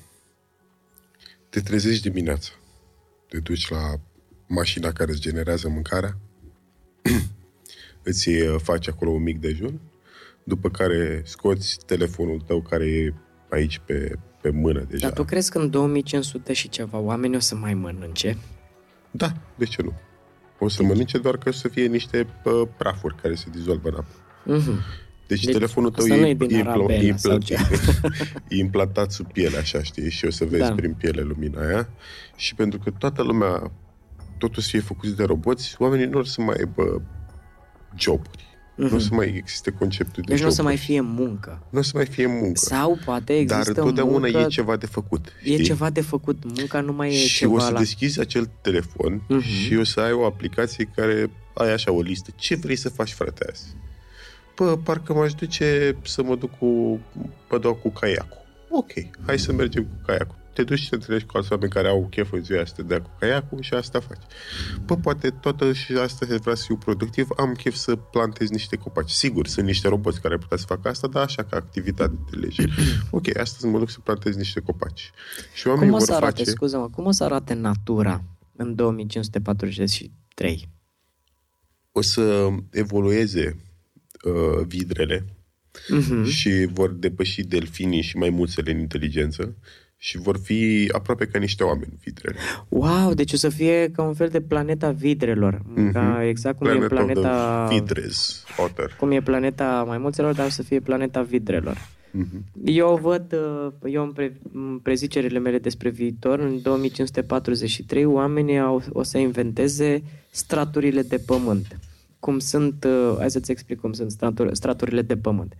Te 1.49 1.59
trezești 1.59 2.09
dimineața. 2.09 2.51
Te 3.27 3.39
duci 3.39 3.69
la 3.69 3.93
mașina 4.47 4.91
care 4.91 5.11
îți 5.11 5.21
generează 5.21 5.69
mâncarea. 5.69 6.17
îți 8.03 8.29
uh, 8.29 8.59
faci 8.63 8.87
acolo 8.87 9.11
un 9.11 9.23
mic 9.23 9.39
dejun. 9.39 9.79
După 10.43 10.69
care 10.69 11.21
scoți 11.25 11.77
telefonul 11.85 12.41
tău 12.41 12.61
care 12.61 12.85
e 12.85 13.13
aici 13.49 13.81
pe, 13.85 14.19
pe 14.41 14.49
mână 14.49 14.85
deja. 14.89 15.07
Dar 15.07 15.13
tu 15.13 15.23
crezi 15.23 15.51
că 15.51 15.57
în 15.57 15.69
2500 15.69 16.53
și 16.53 16.69
ceva 16.69 16.97
oameni 16.97 17.35
o 17.35 17.39
să 17.39 17.55
mai 17.55 17.73
mănânce? 17.73 18.37
Da, 19.11 19.31
de 19.55 19.65
ce 19.65 19.81
nu? 19.81 19.93
O 20.59 20.67
să 20.67 20.83
mănânce 20.83 21.17
doar 21.17 21.37
că 21.37 21.49
o 21.49 21.51
să 21.51 21.67
fie 21.67 21.85
niște 21.85 22.27
uh, 22.43 22.67
prafuri 22.77 23.15
care 23.21 23.35
se 23.35 23.45
dizolvă 23.51 23.89
în 23.89 23.95
apă. 23.95 24.15
Mhm. 24.43 24.79
Deci, 25.27 25.43
Deci, 25.43 25.53
telefonul 25.53 25.91
tău 25.91 26.03
asta 26.03 26.15
e, 26.15 26.19
nu 26.19 26.27
e 26.27 26.33
din 26.33 26.57
e, 26.57 26.59
Arabela 26.61 26.93
e, 26.93 27.15
sau 27.17 27.37
impla- 27.37 27.43
ce? 27.43 27.55
e 28.49 28.55
implantat 28.57 29.11
sub 29.11 29.31
piele, 29.31 29.57
așa, 29.57 29.83
știi? 29.83 30.09
Și 30.09 30.25
o 30.25 30.29
să 30.29 30.45
vezi 30.45 30.67
Da. 30.67 30.73
prin 30.75 30.93
piele 30.93 31.21
lumina 31.21 31.67
aia. 31.67 31.89
Și 32.35 32.55
pentru 32.55 32.79
că 32.79 32.91
toată 32.97 33.21
lumea, 33.23 33.71
totul 34.37 34.61
să 34.61 34.69
fie 34.69 34.79
făcut 34.79 35.09
de 35.09 35.23
roboți, 35.23 35.75
oamenii 35.79 36.05
nu 36.05 36.19
o 36.19 36.23
să 36.23 36.41
mai 36.41 36.55
aibă 36.57 37.01
joburi. 37.97 38.50
Nu 38.89 38.95
o 38.95 38.99
să 38.99 39.09
mai 39.11 39.33
existe 39.37 39.71
conceptul 39.71 40.13
de 40.15 40.21
Mhm. 40.21 40.29
Deci 40.31 40.39
nu 40.41 40.47
o 40.47 40.49
să 40.49 40.55
joburi. 40.55 40.75
mai 40.75 40.85
fie 40.85 41.01
muncă. 41.01 41.61
Nu 41.69 41.79
o 41.79 41.81
să 41.81 41.91
mai 41.95 42.05
fie 42.05 42.25
muncă. 42.27 42.59
Sau 42.59 42.99
poate 43.05 43.33
există 43.37 43.55
Dar 43.71 43.77
întotdeauna 43.77 44.27
muncă, 44.27 44.37
e 44.39 44.45
ceva 44.47 44.75
de 44.77 44.85
făcut. 44.85 45.25
e 45.43 45.51
știi? 45.51 45.63
ceva 45.63 45.89
de 45.89 46.01
făcut. 46.01 46.43
Munca 46.57 46.81
nu 46.81 46.93
mai 46.93 47.09
e 47.09 47.11
și 47.15 47.37
ceva 47.37 47.53
o 47.53 47.59
să 47.59 47.71
la... 47.71 47.77
deschizi 47.79 48.19
acel 48.19 48.49
telefon 48.61 49.21
Mhm. 49.29 49.41
și 49.41 49.75
o 49.75 49.83
să 49.83 49.99
ai 49.99 50.11
o 50.11 50.25
aplicație 50.25 50.89
care 50.95 51.31
ai 51.53 51.71
așa 51.73 51.91
o 51.91 52.01
listă. 52.01 52.31
Ce 52.35 52.55
vrei 52.55 52.75
să 52.75 52.89
faci, 52.89 53.11
frate, 53.11 53.45
azi? 53.51 53.63
Bă, 54.55 54.77
parcă 54.77 55.13
m-aș 55.13 55.33
duce 55.33 55.95
să 56.03 56.23
mă 56.23 56.35
duc 56.35 56.57
cu, 56.57 56.99
mă 57.49 57.57
dau 57.59 57.73
cu 57.75 57.89
caiacul. 57.89 58.39
Ok, 58.69 58.91
hai 59.25 59.39
să 59.39 59.53
mergem 59.53 59.83
cu 59.83 60.01
caiacul. 60.05 60.35
Te 60.53 60.63
duci 60.63 60.79
și 60.79 60.89
te 60.89 60.95
întâlnești 60.95 61.27
cu 61.27 61.37
alți 61.37 61.51
oameni 61.51 61.71
care 61.71 61.87
au 61.87 62.07
chef 62.09 62.31
în 62.31 62.43
ziua 62.43 62.65
să 62.65 62.73
te 62.75 62.83
dea 62.83 63.01
cu 63.01 63.09
caiacul 63.19 63.61
și 63.61 63.73
asta 63.73 63.99
faci. 63.99 64.21
Bă, 64.85 64.95
poate 64.97 65.29
toată 65.29 65.73
și 65.73 65.91
asta 65.93 66.25
vrea 66.41 66.55
să 66.55 66.63
fiu 66.65 66.75
productiv, 66.77 67.27
am 67.37 67.53
chef 67.53 67.75
să 67.75 67.95
plantez 67.95 68.49
niște 68.49 68.75
copaci. 68.75 69.09
Sigur, 69.09 69.47
sunt 69.47 69.65
niște 69.65 69.87
roboți 69.87 70.21
care 70.21 70.33
ar 70.33 70.39
putea 70.39 70.57
să 70.57 70.65
facă 70.67 70.87
asta, 70.89 71.07
dar 71.07 71.23
așa 71.23 71.43
ca 71.43 71.57
activitate 71.57 72.13
de 72.31 72.37
lege. 72.37 72.63
ok, 73.11 73.37
astăzi 73.37 73.65
mă 73.65 73.79
duc 73.79 73.89
să 73.89 73.99
plantez 73.99 74.35
niște 74.35 74.59
copaci. 74.59 75.11
Și 75.53 75.67
oamenii 75.67 75.89
Cum 75.89 75.95
o 75.95 75.99
vor 76.03 76.07
să 76.07 76.13
arate, 76.15 76.37
face... 76.37 76.49
scuză-mă, 76.49 76.89
cum 76.89 77.05
o 77.05 77.11
să 77.11 77.23
arate 77.23 77.53
natura 77.53 78.23
în 78.55 78.75
2543? 78.75 80.69
o 81.91 82.01
să 82.01 82.47
evolueze 82.71 83.57
uh, 84.23 84.65
vidrele 84.67 85.25
Mhm. 85.89 86.23
și 86.23 86.65
vor 86.71 86.89
depăși 86.89 87.43
delfinii 87.43 88.01
și 88.01 88.17
maimuțele 88.17 88.71
în 88.71 88.79
inteligență 88.79 89.57
și 90.03 90.17
vor 90.17 90.37
fi 90.37 90.89
aproape 90.91 91.25
ca 91.25 91.39
niște 91.39 91.63
oameni 91.63 91.93
vidrele. 92.03 92.37
Wow, 92.67 93.13
deci 93.13 93.33
o 93.33 93.35
să 93.35 93.49
fie 93.49 93.91
ca 93.95 94.03
un 94.03 94.13
fel 94.13 94.29
de 94.29 94.41
planeta 94.41 94.91
vidrelor. 94.91 95.61
Ca 95.93 96.25
exact 96.27 96.57
cum 96.57 96.67
Planet 96.67 96.83
e 96.83 96.87
planeta... 96.87 97.63
of 97.63 97.69
the 97.69 97.79
vidres, 97.79 98.43
otter. 98.57 98.95
Cum 98.99 99.11
e 99.11 99.21
planeta 99.21 99.83
maimuțelor, 99.87 100.33
dar 100.33 100.45
o 100.45 100.49
să 100.49 100.63
fie 100.63 100.79
planeta 100.79 101.21
vidrelor. 101.21 101.77
Mhm. 102.11 102.45
Eu 102.65 102.99
văd, 103.01 103.33
uh, 103.33 103.91
eu 103.91 104.03
în, 104.03 104.11
pre, 104.11 104.37
în 104.53 104.79
prezicerile 104.83 105.39
mele 105.39 105.57
despre 105.57 105.89
viitor, 105.89 106.39
în 106.39 106.61
2543, 106.61 108.05
oamenii 108.05 108.59
au, 108.59 108.83
o 108.91 109.03
să 109.03 109.17
inventeze 109.17 110.03
straturile 110.29 111.01
de 111.01 111.17
pământ. 111.17 111.79
Cum 112.19 112.39
sunt, 112.39 112.83
uh, 112.83 113.15
hai 113.17 113.31
să-ți 113.31 113.51
explic 113.51 113.79
cum 113.79 113.93
sunt 113.93 114.11
straturi, 114.11 114.55
straturile 114.55 115.01
de 115.01 115.17
pământ. 115.17 115.53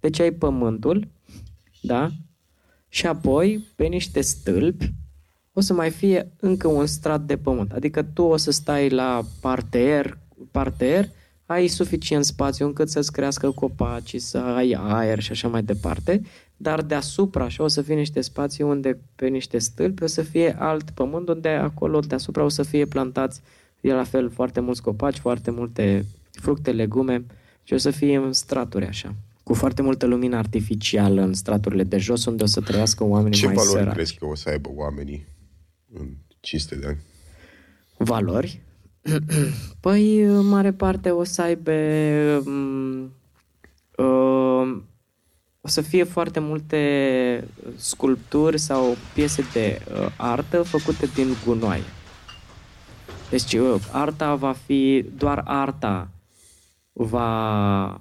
Deci 0.00 0.20
ai 0.20 0.30
pământul, 0.30 1.08
da? 1.80 2.08
Și 2.88 3.06
apoi, 3.06 3.66
pe 3.76 3.84
niște 3.84 4.20
stâlpi, 4.20 4.92
o 5.52 5.60
să 5.60 5.72
mai 5.72 5.90
fie 5.90 6.32
încă 6.40 6.68
un 6.68 6.86
strat 6.86 7.20
de 7.20 7.36
pământ. 7.36 7.72
Adică 7.72 8.02
tu 8.02 8.22
o 8.22 8.36
să 8.36 8.50
stai 8.50 8.88
la 8.88 9.24
parter, 9.40 10.18
parter 10.50 11.08
ai 11.46 11.66
suficient 11.66 12.24
spațiu 12.24 12.66
încât 12.66 12.88
să-ți 12.88 13.12
crească 13.12 13.50
copaci, 13.50 14.16
să 14.16 14.38
ai 14.38 14.76
aer 14.80 15.20
și 15.20 15.30
așa 15.30 15.48
mai 15.48 15.62
departe, 15.62 16.22
dar 16.56 16.82
deasupra 16.82 17.44
așa 17.44 17.62
o 17.62 17.68
să 17.68 17.82
fie 17.82 17.94
niște 17.94 18.20
spații 18.20 18.64
unde 18.64 18.98
pe 19.16 19.28
niște 19.28 19.58
stâlpi 19.58 20.02
o 20.02 20.06
să 20.06 20.22
fie 20.22 20.56
alt 20.58 20.90
pământ, 20.90 21.28
unde 21.28 21.48
acolo 21.48 22.00
deasupra 22.00 22.42
o 22.42 22.48
să 22.48 22.62
fie 22.62 22.84
plantați 22.84 23.40
e 23.80 23.92
la 23.92 24.04
fel 24.04 24.30
foarte 24.30 24.60
mulți 24.60 24.82
copaci, 24.82 25.18
foarte 25.18 25.50
multe 25.50 26.04
fructe, 26.30 26.72
legume 26.72 27.24
și 27.62 27.72
o 27.72 27.76
să 27.76 27.90
fie 27.90 28.16
în 28.16 28.32
straturi 28.32 28.86
așa 28.86 29.14
cu 29.48 29.54
foarte 29.54 29.82
multă 29.82 30.06
lumină 30.06 30.36
artificială 30.36 31.22
în 31.22 31.34
straturile 31.34 31.84
de 31.84 31.98
jos, 31.98 32.24
unde 32.24 32.42
o 32.42 32.46
să 32.46 32.60
trăiască 32.60 33.04
oamenii 33.04 33.38
Ce 33.38 33.46
mai 33.46 33.54
valori 33.54 33.78
săraci. 33.78 33.94
crezi 33.94 34.14
că 34.14 34.26
o 34.26 34.34
să 34.34 34.48
aibă 34.48 34.70
oamenii 34.74 35.26
în 35.92 36.08
500 36.40 36.74
de 36.74 36.86
ani? 36.86 36.98
Valori? 37.96 38.62
păi, 39.80 40.20
în 40.20 40.46
mare 40.46 40.72
parte 40.72 41.10
o 41.10 41.24
să 41.24 41.42
aibă... 41.42 41.72
um, 42.46 43.02
uh, 43.96 44.82
o 45.60 45.68
să 45.68 45.80
fie 45.80 46.04
foarte 46.04 46.40
multe 46.40 47.48
sculpturi 47.76 48.58
sau 48.58 48.96
piese 49.14 49.44
de 49.52 49.80
uh, 49.92 50.06
artă 50.16 50.62
făcute 50.62 51.06
din 51.14 51.28
gunoaie. 51.44 51.82
Deci 53.30 53.52
uh, 53.52 53.74
arta 53.92 54.34
va 54.34 54.52
fi, 54.52 55.04
doar 55.16 55.42
arta 55.46 56.10
va 56.92 58.00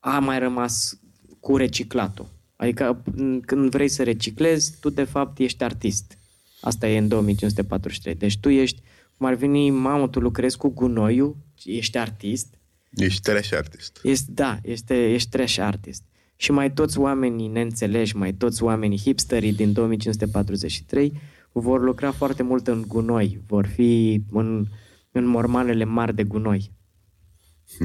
a 0.00 0.18
mai 0.18 0.38
rămas 0.38 1.00
cu 1.40 1.56
reciclatul. 1.56 2.28
Adică 2.56 3.02
m, 3.16 3.40
când 3.40 3.70
vrei 3.70 3.88
să 3.88 4.02
reciclezi, 4.02 4.74
tu 4.80 4.90
de 4.90 5.04
fapt 5.04 5.38
ești 5.38 5.64
artist. 5.64 6.18
Asta 6.60 6.88
e 6.88 6.98
în 6.98 7.08
2543. 7.08 8.14
Deci 8.14 8.38
tu 8.38 8.48
ești 8.48 8.82
cum 9.16 9.26
ar 9.26 9.34
veni, 9.34 9.70
mamă, 9.70 10.08
tu 10.08 10.20
lucrezi 10.20 10.56
cu 10.56 10.68
gunoiul, 10.68 11.36
ești 11.64 11.98
artist. 11.98 12.58
Ești 12.90 13.20
trash 13.20 13.52
artist. 13.52 14.00
Este, 14.02 14.30
da, 14.34 14.58
este, 14.62 15.12
ești 15.12 15.28
trash 15.28 15.58
artist. 15.58 16.02
Și 16.36 16.50
mai 16.50 16.72
toți 16.72 16.98
oamenii 16.98 17.48
neînțeleși, 17.48 18.16
mai 18.16 18.32
toți 18.32 18.62
oamenii 18.62 18.98
hipsterii 18.98 19.52
din 19.52 19.72
2543 19.72 21.12
vor 21.52 21.82
lucra 21.82 22.10
foarte 22.12 22.42
mult 22.42 22.66
în 22.66 22.84
gunoi, 22.86 23.40
vor 23.46 23.66
fi 23.66 24.22
în, 24.30 24.66
în 25.12 25.24
mormanele 25.24 25.84
mari 25.84 26.14
de 26.14 26.24
gunoi. 26.24 26.72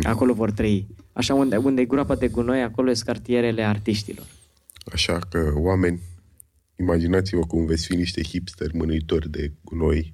Acolo 0.03 0.33
vor 0.33 0.51
trăi. 0.51 0.87
Așa 1.13 1.33
unde, 1.33 1.57
unde 1.57 1.81
e 1.81 1.85
groapa 1.85 2.15
de 2.15 2.27
gunoi, 2.27 2.61
acolo 2.61 2.93
sunt 2.93 3.05
cartierele 3.07 3.63
artiștilor. 3.63 4.25
Așa 4.93 5.19
că, 5.19 5.51
oameni, 5.55 5.99
imaginați-vă 6.75 7.41
cum 7.45 7.65
veți 7.65 7.85
fi 7.85 7.95
niște 7.95 8.23
hipsteri 8.23 8.75
mânuitori 8.77 9.29
de 9.29 9.51
gunoi 9.63 10.13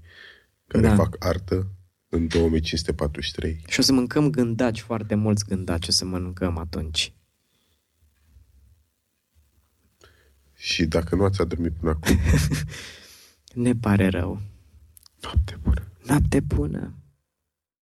care 0.68 0.88
Da. 0.88 0.96
fac 0.96 1.16
artă 1.20 1.68
în 2.10 2.28
2543. 2.28 3.64
Și 3.68 3.80
o 3.80 3.84
să 3.84 3.94
mâncăm 3.94 4.30
gândaci, 4.30 4.80
foarte 4.80 5.16
mulți 5.16 5.46
gândaci 5.46 5.88
o 5.88 5.92
să 5.92 6.06
mâncăm 6.06 6.58
atunci. 6.58 7.14
Și 10.56 10.86
dacă 10.86 11.16
nu 11.16 11.24
ați 11.24 11.42
adormit 11.42 11.72
până 11.74 11.92
acum, 11.92 12.18
Ne 13.54 13.76
pare 13.76 14.08
rău. 14.08 14.42
noapte 15.22 15.58
bună! 15.64 15.88
Noapte 16.06 16.40
bună! 16.40 16.94